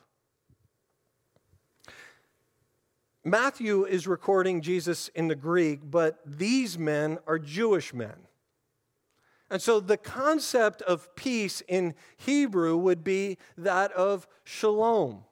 Matthew 3.24 3.84
is 3.84 4.08
recording 4.08 4.62
Jesus 4.62 5.10
in 5.10 5.28
the 5.28 5.36
Greek, 5.36 5.82
but 5.84 6.20
these 6.26 6.80
men 6.80 7.20
are 7.28 7.38
Jewish 7.38 7.94
men. 7.94 8.16
And 9.52 9.62
so 9.62 9.80
the 9.80 9.98
concept 9.98 10.82
of 10.84 11.14
peace 11.16 11.62
in 11.68 11.96
Hebrew 12.18 12.78
would 12.78 13.04
be 13.04 13.38
that 13.58 13.92
of 13.92 14.28
shalom. 14.44 15.26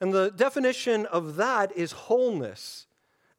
And 0.00 0.12
the 0.12 0.30
definition 0.30 1.06
of 1.06 1.36
that 1.36 1.76
is 1.76 1.92
wholeness 1.92 2.86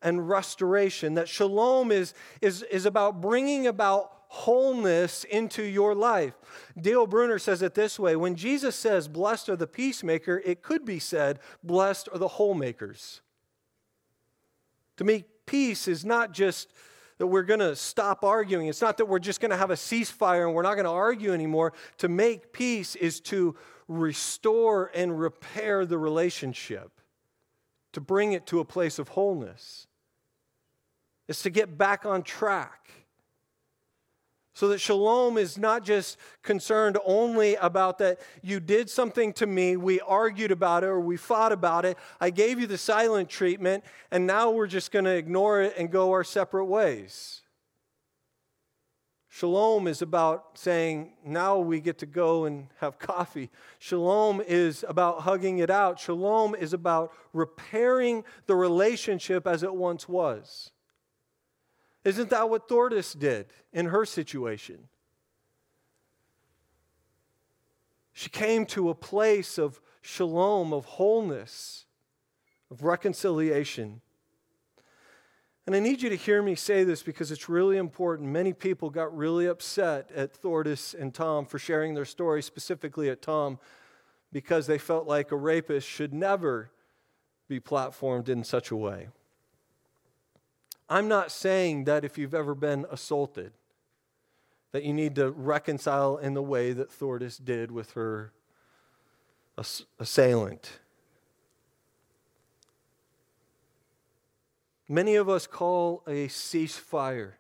and 0.02 0.30
restoration. 0.30 1.16
That 1.16 1.28
shalom 1.28 1.92
is, 1.92 2.14
is, 2.42 2.62
is 2.64 2.86
about 2.86 3.22
bringing 3.22 3.66
about 3.66 4.23
wholeness 4.34 5.24
into 5.26 5.62
your 5.62 5.94
life. 5.94 6.34
Dale 6.80 7.06
Bruner 7.06 7.38
says 7.38 7.62
it 7.62 7.76
this 7.76 8.00
way 8.00 8.16
when 8.16 8.34
Jesus 8.36 8.76
says, 8.76 9.08
Blessed 9.08 9.48
are 9.50 9.56
the 9.56 9.68
peacemaker, 9.68 10.42
it 10.44 10.64
could 10.64 10.84
be 10.84 10.98
said, 10.98 11.40
Blessed 11.64 12.10
are 12.12 12.18
the 12.18 12.28
whole 12.28 12.56
makers. 12.56 13.22
To 14.98 15.04
me, 15.04 15.26
peace 15.46 15.88
is 15.88 16.04
not 16.04 16.32
just 16.32 16.74
that 17.20 17.28
we're 17.28 17.44
going 17.44 17.60
to 17.60 17.76
stop 17.76 18.24
arguing. 18.24 18.68
It's 18.68 18.82
not 18.82 18.98
that 18.98 19.06
we're 19.06 19.20
just 19.20 19.40
going 19.40 19.52
to 19.52 19.58
have 19.58 19.70
a 19.70 19.76
ceasefire 19.76 20.48
and 20.48 20.56
we're 20.56 20.64
not 20.64 20.74
going 20.74 20.86
to 20.86 20.92
argue 20.92 21.32
anymore. 21.32 21.74
To 22.00 22.08
make 22.08 22.54
peace 22.54 22.96
is 22.96 23.20
to 23.22 23.56
restore 23.88 24.90
and 24.96 25.20
repair 25.20 25.86
the 25.86 26.00
relationship, 26.00 26.90
to 27.92 28.02
bring 28.02 28.32
it 28.32 28.48
to 28.48 28.62
a 28.62 28.66
place 28.66 28.98
of 28.98 29.10
wholeness. 29.10 29.86
It's 31.28 31.44
to 31.44 31.52
get 31.52 31.78
back 31.78 32.04
on 32.04 32.24
track. 32.24 33.03
So 34.56 34.68
that 34.68 34.80
shalom 34.80 35.38
is 35.38 35.58
not 35.58 35.84
just 35.84 36.18
concerned 36.44 36.98
only 37.06 37.56
about 37.56 37.98
that 37.98 38.20
you 38.44 38.60
did 38.60 38.88
something 38.88 39.34
to 39.34 39.48
me, 39.48 39.78
we 39.78 40.00
argued 40.02 40.52
about 40.52 40.84
it 40.84 40.88
or 40.88 41.00
we 41.00 41.18
fought 41.18 41.52
about 41.52 41.86
it, 41.86 41.98
I 42.22 42.30
gave 42.30 42.60
you 42.60 42.68
the 42.68 42.78
silent 42.78 43.30
treatment, 43.30 43.84
and 44.12 44.28
now 44.28 44.52
we're 44.52 44.68
just 44.68 44.92
going 44.92 45.06
to 45.06 45.16
ignore 45.16 45.62
it 45.64 45.74
and 45.76 45.90
go 45.90 46.12
our 46.12 46.24
separate 46.24 46.66
ways. 46.66 47.42
Shalom 49.28 49.88
is 49.88 50.04
about 50.04 50.60
saying, 50.60 51.14
now 51.26 51.58
we 51.58 51.80
get 51.80 51.98
to 51.98 52.06
go 52.06 52.46
and 52.46 52.68
have 52.78 53.00
coffee. 53.00 53.50
Shalom 53.80 54.40
is 54.40 54.86
about 54.88 55.22
hugging 55.22 55.58
it 55.58 55.72
out. 55.72 56.00
Shalom 56.00 56.54
is 56.54 56.72
about 56.72 57.12
repairing 57.34 58.24
the 58.46 58.56
relationship 58.56 59.48
as 59.48 59.64
it 59.64 59.74
once 59.74 60.08
was. 60.08 60.73
Isn't 62.04 62.30
that 62.32 62.50
what 62.50 62.68
Thordis 62.68 63.18
did 63.18 63.48
in 63.72 63.88
her 63.88 64.06
situation? 64.06 64.90
She 68.12 68.30
came 68.30 68.66
to 68.68 68.90
a 68.90 68.96
place 68.96 69.58
of 69.58 69.80
shalom, 70.02 70.74
of 70.74 70.86
wholeness, 70.86 71.86
of 72.70 72.84
reconciliation. 72.84 74.02
And 75.66 75.76
I 75.76 75.80
need 75.80 76.02
you 76.02 76.10
to 76.10 76.16
hear 76.16 76.44
me 76.44 76.56
say 76.56 76.84
this 76.84 77.02
because 77.04 77.32
it's 77.32 77.48
really 77.48 77.78
important. 77.78 78.30
Many 78.30 78.52
people 78.52 78.90
got 78.90 79.16
really 79.16 79.46
upset 79.46 80.12
at 80.14 80.34
Thordis 80.34 80.94
and 80.94 81.14
Tom 81.14 81.46
for 81.46 81.58
sharing 81.58 81.94
their 81.94 82.06
story, 82.06 82.44
specifically 82.44 83.10
at 83.10 83.22
Tom, 83.22 83.60
because 84.34 84.68
they 84.68 84.78
felt 84.78 85.08
like 85.08 85.32
a 85.32 85.38
rapist 85.38 85.88
should 85.88 86.14
never 86.14 86.70
be 87.48 87.62
platformed 87.62 88.28
in 88.28 88.44
such 88.44 88.72
a 88.72 88.76
way. 88.76 89.08
I'm 90.90 91.08
not 91.08 91.32
saying 91.32 91.86
that 91.86 92.04
if 92.04 92.18
you've 92.18 92.34
ever 92.34 92.54
been 92.54 92.86
assaulted, 92.92 93.54
that 94.72 94.84
you 94.84 94.94
need 94.94 95.16
to 95.16 95.32
reconcile 95.32 96.18
in 96.18 96.34
the 96.34 96.42
way 96.42 96.74
that 96.74 96.92
Thordis 96.92 97.38
did 97.38 97.72
with 97.72 97.92
her 97.92 98.34
assailant. 100.00 100.80
Many 104.90 105.16
of 105.16 105.30
us 105.30 105.48
call 105.48 106.04
a 106.06 106.28
ceasefire, 106.28 107.34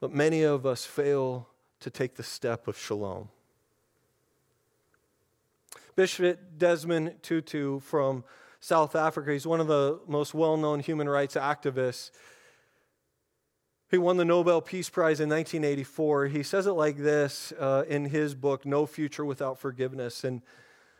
but 0.00 0.12
many 0.12 0.42
of 0.42 0.64
us 0.64 0.84
fail 0.84 1.48
to 1.80 1.90
take 1.90 2.14
the 2.14 2.22
step 2.22 2.66
of 2.66 2.78
shalom. 2.78 3.28
Bishop 5.94 6.40
Desmond 6.56 7.22
Tutu 7.22 7.80
from 7.80 8.24
South 8.62 8.94
Africa. 8.94 9.32
He's 9.32 9.44
one 9.44 9.60
of 9.60 9.66
the 9.66 9.98
most 10.06 10.34
well 10.34 10.56
known 10.56 10.78
human 10.78 11.08
rights 11.08 11.34
activists. 11.34 12.12
He 13.90 13.98
won 13.98 14.18
the 14.18 14.24
Nobel 14.24 14.62
Peace 14.62 14.88
Prize 14.88 15.18
in 15.18 15.28
1984. 15.28 16.28
He 16.28 16.44
says 16.44 16.68
it 16.68 16.72
like 16.72 16.96
this 16.96 17.52
uh, 17.58 17.82
in 17.88 18.04
his 18.04 18.36
book, 18.36 18.64
No 18.64 18.86
Future 18.86 19.24
Without 19.24 19.58
Forgiveness. 19.58 20.22
And 20.22 20.42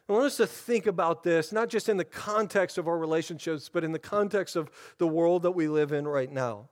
I 0.09 0.13
want 0.13 0.25
us 0.25 0.37
to 0.39 0.47
think 0.47 0.89
about 0.89 1.23
this, 1.23 1.53
not 1.53 1.69
just 1.69 1.89
in 1.89 1.99
the 1.99 2.05
context 2.05 2.79
of 2.79 2.89
our 2.89 2.99
relationships, 2.99 3.71
but 3.73 3.85
in 3.85 3.93
the 3.93 3.99
context 4.01 4.57
of 4.57 4.69
the 4.99 5.07
world 5.07 5.45
that 5.45 5.53
we 5.53 5.69
live 5.69 5.93
in 5.93 6.09
right 6.09 6.31
now. 6.31 6.69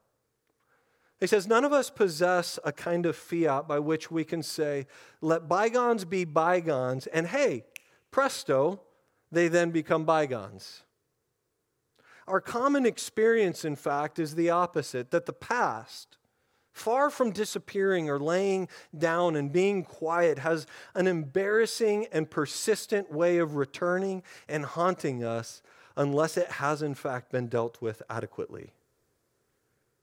He 1.21 1.29
says, 1.29 1.47
None 1.47 1.65
of 1.65 1.73
us 1.73 1.89
possess 1.89 2.59
a 2.65 2.73
kind 2.73 3.07
of 3.07 3.15
fiat 3.15 3.69
by 3.69 3.79
which 3.79 4.11
we 4.11 4.25
can 4.25 4.43
say, 4.43 4.89
let 5.21 5.47
bygones 5.47 6.05
be 6.05 6.25
bygones, 6.25 7.07
and 7.07 7.29
hey, 7.29 7.65
presto, 8.11 8.81
they 9.33 9.49
then 9.49 9.71
become 9.71 10.05
bygones. 10.05 10.83
Our 12.27 12.41
common 12.41 12.87
experience, 12.87 13.65
in 13.65 13.77
fact, 13.77 14.19
is 14.19 14.35
the 14.35 14.51
opposite 14.51 15.11
that 15.11 15.27
the 15.27 15.33
past, 15.33 16.17
far 16.73 17.11
from 17.11 17.33
disappearing 17.33 18.09
or 18.09 18.21
laying 18.21 18.69
down 18.97 19.35
and 19.35 19.53
being 19.53 19.83
quiet, 19.83 20.39
has 20.39 20.67
an 20.95 21.07
embarrassing 21.07 22.07
and 22.13 22.31
persistent 22.31 23.11
way 23.13 23.39
of 23.39 23.57
returning 23.57 24.23
and 24.49 24.65
haunting 24.65 25.25
us 25.25 25.63
unless 25.97 26.37
it 26.37 26.49
has, 26.53 26.83
in 26.83 26.95
fact, 26.95 27.33
been 27.33 27.49
dealt 27.49 27.83
with 27.83 28.01
adequately. 28.09 28.73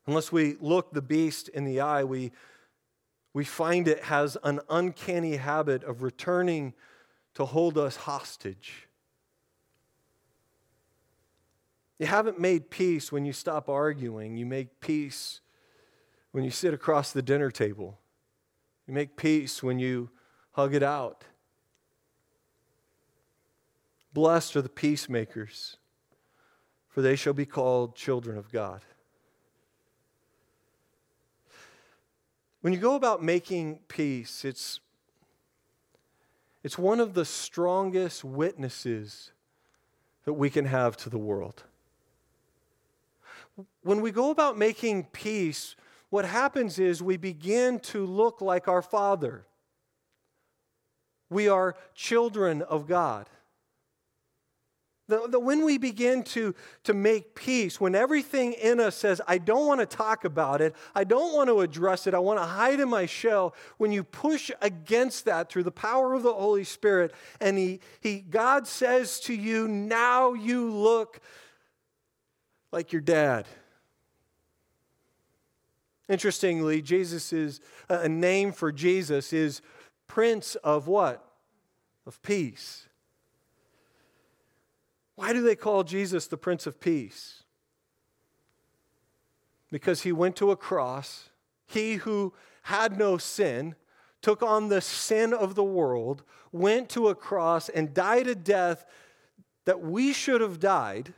Unless 0.05 0.31
we 0.31 0.57
look 0.59 0.93
the 0.93 1.01
beast 1.01 1.47
in 1.49 1.63
the 1.65 1.79
eye, 1.79 2.03
we, 2.03 2.31
we 3.33 3.45
find 3.45 3.87
it 3.87 4.03
has 4.03 4.37
an 4.43 4.59
uncanny 4.69 5.37
habit 5.37 5.83
of 5.83 6.01
returning 6.01 6.73
to 7.35 7.45
hold 7.45 7.77
us 7.77 7.95
hostage 7.95 8.87
you 11.99 12.05
haven't 12.05 12.39
made 12.39 12.69
peace 12.69 13.12
when 13.12 13.25
you 13.25 13.33
stop 13.33 13.69
arguing. 13.69 14.38
You 14.38 14.45
make 14.45 14.79
peace 14.79 15.41
when 16.31 16.43
you 16.43 16.51
sit 16.51 16.73
across 16.73 17.12
the 17.12 17.23
dinner 17.23 17.49
table. 17.49 17.97
You 18.88 18.93
make 18.93 19.17
peace 19.17 19.63
when 19.63 19.79
you 19.79 20.10
hug 20.51 20.75
it 20.75 20.83
out. 20.83 21.23
Blessed 24.13 24.55
are 24.55 24.62
the 24.62 24.69
peacemakers, 24.69 25.77
for 26.88 27.01
they 27.01 27.15
shall 27.15 27.33
be 27.33 27.45
called 27.45 27.95
children 27.95 28.38
of 28.38 28.51
God. 28.51 28.81
When 32.62 32.73
you 32.73 32.79
go 32.79 32.95
about 32.95 33.23
making 33.23 33.79
peace, 33.88 34.45
it's, 34.45 34.79
it's 36.63 36.77
one 36.77 36.99
of 36.99 37.13
the 37.13 37.25
strongest 37.25 38.23
witnesses 38.23 39.31
that 40.25 40.33
we 40.33 40.49
can 40.49 40.65
have 40.65 40.97
to 40.97 41.10
the 41.10 41.17
world 41.17 41.63
when 43.84 44.02
we 44.02 44.12
go 44.12 44.32
about 44.32 44.58
making 44.58 45.06
peace, 45.06 45.76
what 46.10 46.26
happens 46.26 46.80
is 46.80 47.02
we 47.02 47.17
begin 47.17 47.80
to 47.80 48.06
look 48.06 48.41
like 48.41 48.67
our 48.67 48.82
Father. 48.82 49.46
We 51.30 51.48
are 51.50 51.76
children 51.93 52.62
of 52.62 52.88
God. 52.88 53.30
The, 55.10 55.26
the, 55.30 55.39
when 55.39 55.63
we 55.63 55.78
begin 55.78 56.24
to, 56.24 56.54
to 56.84 56.93
make 56.93 57.34
peace, 57.34 57.80
when 57.80 57.96
everything 57.96 58.54
in 58.54 58.82
us 58.82 58.96
says, 58.98 59.22
I 59.26 59.38
don't 59.38 59.65
want 59.65 59.80
to 59.80 59.86
talk 59.86 60.26
about 60.26 60.60
it, 60.60 60.76
I 60.93 61.06
don't 61.06 61.34
want 61.34 61.50
to 61.50 61.62
address 61.62 62.08
it, 62.08 62.13
I 62.13 62.20
want 62.20 62.39
to 62.39 62.46
hide 62.46 62.82
in 62.82 62.89
my 62.89 63.06
shell, 63.06 63.56
when 63.78 63.93
you 63.93 64.04
push 64.04 64.52
against 64.62 65.24
that 65.24 65.50
through 65.50 65.63
the 65.63 65.72
power 65.72 66.13
of 66.13 66.24
the 66.24 66.34
Holy 66.34 66.65
Spirit, 66.65 67.13
and 67.39 67.58
he, 67.58 67.80
he, 68.02 68.20
God 68.20 68.67
says 68.67 69.22
to 69.22 69.34
you, 69.34 69.70
Now 69.70 70.34
you 70.34 70.70
look 70.70 71.22
like 72.71 72.91
your 72.91 73.01
dad. 73.01 73.45
Interestingly, 76.10 76.82
Jesus 76.82 77.34
is 77.34 77.60
a 77.89 78.08
name 78.08 78.51
for 78.51 78.71
Jesus 78.71 79.34
is 79.34 79.62
Prince 80.08 80.56
of 80.56 80.88
what? 80.88 81.23
Of 82.06 82.21
Peace. 82.21 82.88
Why 85.15 85.34
do 85.34 85.41
they 85.41 85.56
call 85.56 85.84
Jesus 85.84 86.27
the 86.27 86.38
Prince 86.38 86.65
of 86.65 86.80
Peace? 86.80 87.43
Because 89.69 90.03
he 90.03 90.12
went 90.13 90.38
to 90.38 90.51
a 90.51 90.56
cross. 90.56 91.30
He 91.65 91.95
who 91.95 92.34
had 92.63 92.97
no 92.97 93.17
sin 93.17 93.75
took 94.21 94.41
on 94.41 94.69
the 94.69 94.82
sin 94.82 95.34
of 95.34 95.56
the 95.56 95.63
world, 95.63 96.23
went 96.51 96.89
to 96.89 97.10
a 97.10 97.15
cross, 97.15 97.67
and 97.67 97.93
died 97.93 98.27
a 98.27 98.36
death 98.36 98.86
that 99.65 99.82
we 99.82 100.13
should 100.13 100.39
have 100.39 100.60
died 100.60 101.13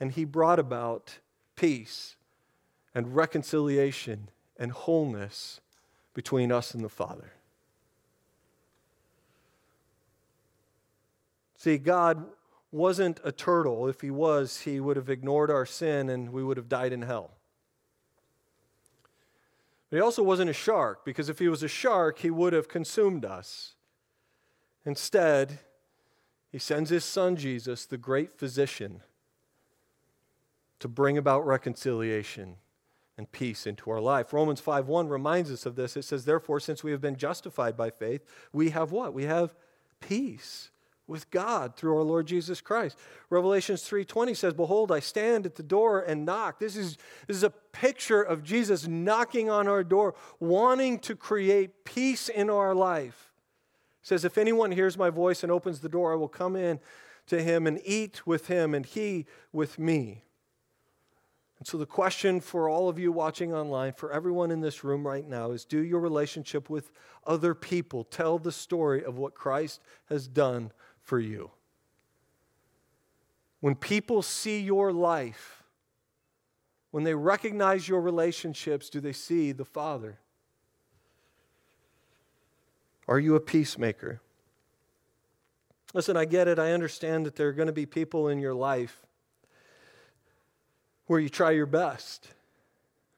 and 0.00 0.12
he 0.12 0.24
brought 0.24 0.58
about 0.58 1.18
peace 1.56 2.16
and 2.94 3.14
reconciliation 3.14 4.28
and 4.56 4.72
wholeness 4.72 5.60
between 6.14 6.52
us 6.52 6.74
and 6.74 6.84
the 6.84 6.88
Father. 6.88 7.32
See, 11.56 11.78
God 11.78 12.26
wasn't 12.70 13.20
a 13.24 13.32
turtle. 13.32 13.88
If 13.88 14.00
he 14.00 14.10
was, 14.10 14.60
he 14.60 14.80
would 14.80 14.96
have 14.96 15.08
ignored 15.08 15.50
our 15.50 15.64
sin 15.64 16.10
and 16.10 16.32
we 16.32 16.44
would 16.44 16.56
have 16.56 16.68
died 16.68 16.92
in 16.92 17.02
hell. 17.02 17.30
But 19.88 19.96
he 19.96 20.02
also 20.02 20.22
wasn't 20.22 20.50
a 20.50 20.54
shark, 20.54 21.04
because 21.04 21.28
if 21.28 21.38
he 21.38 21.48
was 21.48 21.62
a 21.62 21.68
shark, 21.68 22.18
he 22.18 22.30
would 22.30 22.52
have 22.52 22.68
consumed 22.68 23.24
us. 23.24 23.74
Instead, 24.84 25.60
he 26.50 26.58
sends 26.58 26.90
his 26.90 27.04
son 27.04 27.36
Jesus, 27.36 27.86
the 27.86 27.96
great 27.96 28.36
physician 28.36 29.02
to 30.80 30.88
bring 30.88 31.16
about 31.16 31.46
reconciliation 31.46 32.56
and 33.16 33.30
peace 33.30 33.66
into 33.66 33.90
our 33.90 34.00
life. 34.00 34.32
Romans 34.32 34.60
5:1 34.60 35.08
reminds 35.08 35.50
us 35.50 35.66
of 35.66 35.76
this. 35.76 35.96
It 35.96 36.02
says, 36.02 36.24
"Therefore, 36.24 36.58
since 36.60 36.82
we 36.82 36.90
have 36.90 37.00
been 37.00 37.16
justified 37.16 37.76
by 37.76 37.90
faith, 37.90 38.24
we 38.52 38.70
have 38.70 38.90
what? 38.90 39.14
We 39.14 39.24
have 39.24 39.54
peace 40.00 40.70
with 41.06 41.30
God 41.30 41.76
through 41.76 41.96
our 41.96 42.02
Lord 42.02 42.26
Jesus 42.26 42.60
Christ." 42.60 42.98
Revelations 43.30 43.84
3:20 43.84 44.34
says, 44.34 44.52
"Behold, 44.52 44.90
I 44.90 44.98
stand 44.98 45.46
at 45.46 45.54
the 45.54 45.62
door 45.62 46.00
and 46.00 46.24
knock." 46.24 46.58
This 46.58 46.76
is, 46.76 46.96
this 47.28 47.36
is 47.36 47.44
a 47.44 47.50
picture 47.50 48.22
of 48.22 48.42
Jesus 48.42 48.88
knocking 48.88 49.48
on 49.48 49.68
our 49.68 49.84
door, 49.84 50.14
wanting 50.40 50.98
to 51.00 51.14
create 51.14 51.84
peace 51.84 52.28
in 52.28 52.50
our 52.50 52.74
life. 52.74 53.32
It 54.02 54.08
says, 54.08 54.24
"If 54.24 54.36
anyone 54.36 54.72
hears 54.72 54.98
my 54.98 55.08
voice 55.08 55.44
and 55.44 55.52
opens 55.52 55.80
the 55.80 55.88
door, 55.88 56.12
I 56.12 56.16
will 56.16 56.28
come 56.28 56.56
in 56.56 56.80
to 57.26 57.40
him 57.40 57.66
and 57.66 57.80
eat 57.84 58.26
with 58.26 58.48
him 58.48 58.74
and 58.74 58.84
he 58.84 59.26
with 59.52 59.78
me." 59.78 60.24
So, 61.64 61.78
the 61.78 61.86
question 61.86 62.40
for 62.40 62.68
all 62.68 62.90
of 62.90 62.98
you 62.98 63.10
watching 63.10 63.54
online, 63.54 63.94
for 63.94 64.12
everyone 64.12 64.50
in 64.50 64.60
this 64.60 64.84
room 64.84 65.06
right 65.06 65.26
now, 65.26 65.52
is 65.52 65.64
do 65.64 65.82
your 65.82 65.98
relationship 65.98 66.68
with 66.68 66.92
other 67.26 67.54
people 67.54 68.04
tell 68.04 68.38
the 68.38 68.52
story 68.52 69.02
of 69.02 69.16
what 69.16 69.34
Christ 69.34 69.80
has 70.10 70.28
done 70.28 70.72
for 71.00 71.18
you? 71.18 71.50
When 73.60 73.74
people 73.74 74.20
see 74.20 74.60
your 74.60 74.92
life, 74.92 75.62
when 76.90 77.02
they 77.02 77.14
recognize 77.14 77.88
your 77.88 78.02
relationships, 78.02 78.90
do 78.90 79.00
they 79.00 79.14
see 79.14 79.52
the 79.52 79.64
Father? 79.64 80.18
Are 83.08 83.18
you 83.18 83.36
a 83.36 83.40
peacemaker? 83.40 84.20
Listen, 85.94 86.14
I 86.14 86.26
get 86.26 86.46
it. 86.46 86.58
I 86.58 86.72
understand 86.72 87.24
that 87.24 87.36
there 87.36 87.48
are 87.48 87.52
going 87.54 87.68
to 87.68 87.72
be 87.72 87.86
people 87.86 88.28
in 88.28 88.38
your 88.38 88.54
life 88.54 89.03
where 91.06 91.20
you 91.20 91.28
try 91.28 91.50
your 91.50 91.66
best. 91.66 92.28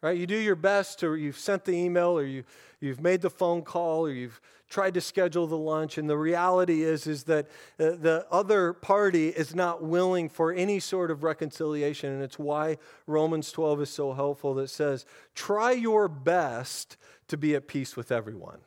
Right? 0.03 0.17
You 0.17 0.27
do 0.27 0.37
your 0.37 0.57
best, 0.57 1.03
or 1.03 1.17
you've 1.17 1.39
sent 1.39 1.65
the 1.65 1.73
email, 1.73 2.19
or 2.19 2.25
you, 2.25 2.45
you've 2.81 3.01
made 3.01 3.23
the 3.23 3.31
phone 3.31 3.63
call, 3.63 4.07
or 4.07 4.13
you've 4.13 4.41
tried 4.69 4.95
to 4.95 5.01
schedule 5.01 5.47
the 5.47 5.57
lunch. 5.57 5.97
And 5.97 6.09
the 6.09 6.19
reality 6.19 6.83
is, 6.83 7.07
is 7.07 7.25
that 7.25 7.47
uh, 7.79 7.91
the 8.01 8.27
other 8.31 8.73
party 8.73 9.29
is 9.29 9.55
not 9.55 9.83
willing 9.83 10.29
for 10.29 10.53
any 10.53 10.81
sort 10.81 11.11
of 11.11 11.23
reconciliation. 11.23 12.13
And 12.13 12.23
it's 12.23 12.39
why 12.39 12.79
Romans 13.07 13.51
12 13.53 13.83
is 13.83 13.91
so 13.91 14.13
helpful 14.13 14.55
that 14.55 14.69
says, 14.69 15.07
try 15.35 15.73
your 15.73 16.09
best 16.09 16.97
to 17.29 17.37
be 17.37 17.55
at 17.55 17.69
peace 17.69 17.97
with 17.97 18.13
everyone. 18.13 18.59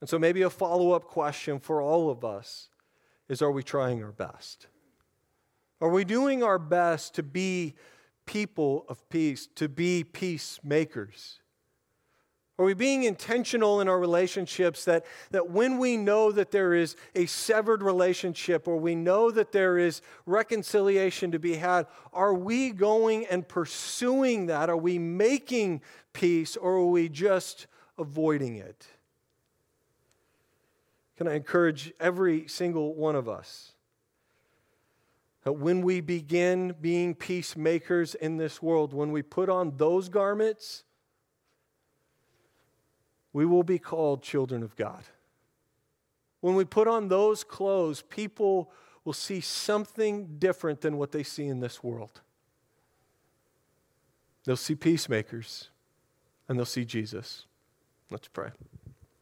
And 0.00 0.10
so 0.10 0.18
maybe 0.18 0.42
a 0.42 0.50
follow 0.50 0.92
up 0.92 1.04
question 1.04 1.58
for 1.58 1.80
all 1.80 2.10
of 2.10 2.24
us 2.24 2.68
is 3.28 3.42
are 3.42 3.50
we 3.50 3.62
trying 3.62 4.02
our 4.04 4.12
best? 4.12 4.66
Are 5.80 5.90
we 5.90 6.04
doing 6.04 6.42
our 6.42 6.58
best 6.58 7.14
to 7.14 7.22
be 7.22 7.74
people 8.24 8.84
of 8.88 9.08
peace, 9.08 9.48
to 9.56 9.68
be 9.68 10.04
peacemakers? 10.04 11.40
Are 12.58 12.64
we 12.64 12.72
being 12.72 13.02
intentional 13.02 13.82
in 13.82 13.88
our 13.88 13.98
relationships 13.98 14.86
that, 14.86 15.04
that 15.30 15.50
when 15.50 15.76
we 15.76 15.98
know 15.98 16.32
that 16.32 16.50
there 16.50 16.72
is 16.72 16.96
a 17.14 17.26
severed 17.26 17.82
relationship 17.82 18.66
or 18.66 18.78
we 18.78 18.94
know 18.94 19.30
that 19.30 19.52
there 19.52 19.76
is 19.76 20.00
reconciliation 20.24 21.30
to 21.32 21.38
be 21.38 21.56
had, 21.56 21.86
are 22.14 22.32
we 22.32 22.70
going 22.70 23.26
and 23.26 23.46
pursuing 23.46 24.46
that? 24.46 24.70
Are 24.70 24.76
we 24.76 24.98
making 24.98 25.82
peace 26.14 26.56
or 26.56 26.76
are 26.76 26.86
we 26.86 27.10
just 27.10 27.66
avoiding 27.98 28.56
it? 28.56 28.86
Can 31.18 31.28
I 31.28 31.34
encourage 31.34 31.92
every 32.00 32.48
single 32.48 32.94
one 32.94 33.16
of 33.16 33.28
us? 33.28 33.72
When 35.52 35.82
we 35.82 36.00
begin 36.00 36.74
being 36.80 37.14
peacemakers 37.14 38.14
in 38.16 38.36
this 38.36 38.60
world, 38.60 38.92
when 38.92 39.12
we 39.12 39.22
put 39.22 39.48
on 39.48 39.76
those 39.76 40.08
garments, 40.08 40.82
we 43.32 43.46
will 43.46 43.62
be 43.62 43.78
called 43.78 44.22
children 44.22 44.62
of 44.62 44.74
God. 44.76 45.04
When 46.40 46.54
we 46.54 46.64
put 46.64 46.88
on 46.88 47.08
those 47.08 47.44
clothes, 47.44 48.02
people 48.02 48.72
will 49.04 49.12
see 49.12 49.40
something 49.40 50.38
different 50.38 50.80
than 50.80 50.96
what 50.96 51.12
they 51.12 51.22
see 51.22 51.46
in 51.46 51.60
this 51.60 51.82
world. 51.82 52.20
They'll 54.44 54.56
see 54.56 54.74
peacemakers 54.74 55.68
and 56.48 56.58
they'll 56.58 56.64
see 56.64 56.84
Jesus. 56.84 57.46
Let's 58.10 58.28
pray. 58.28 58.50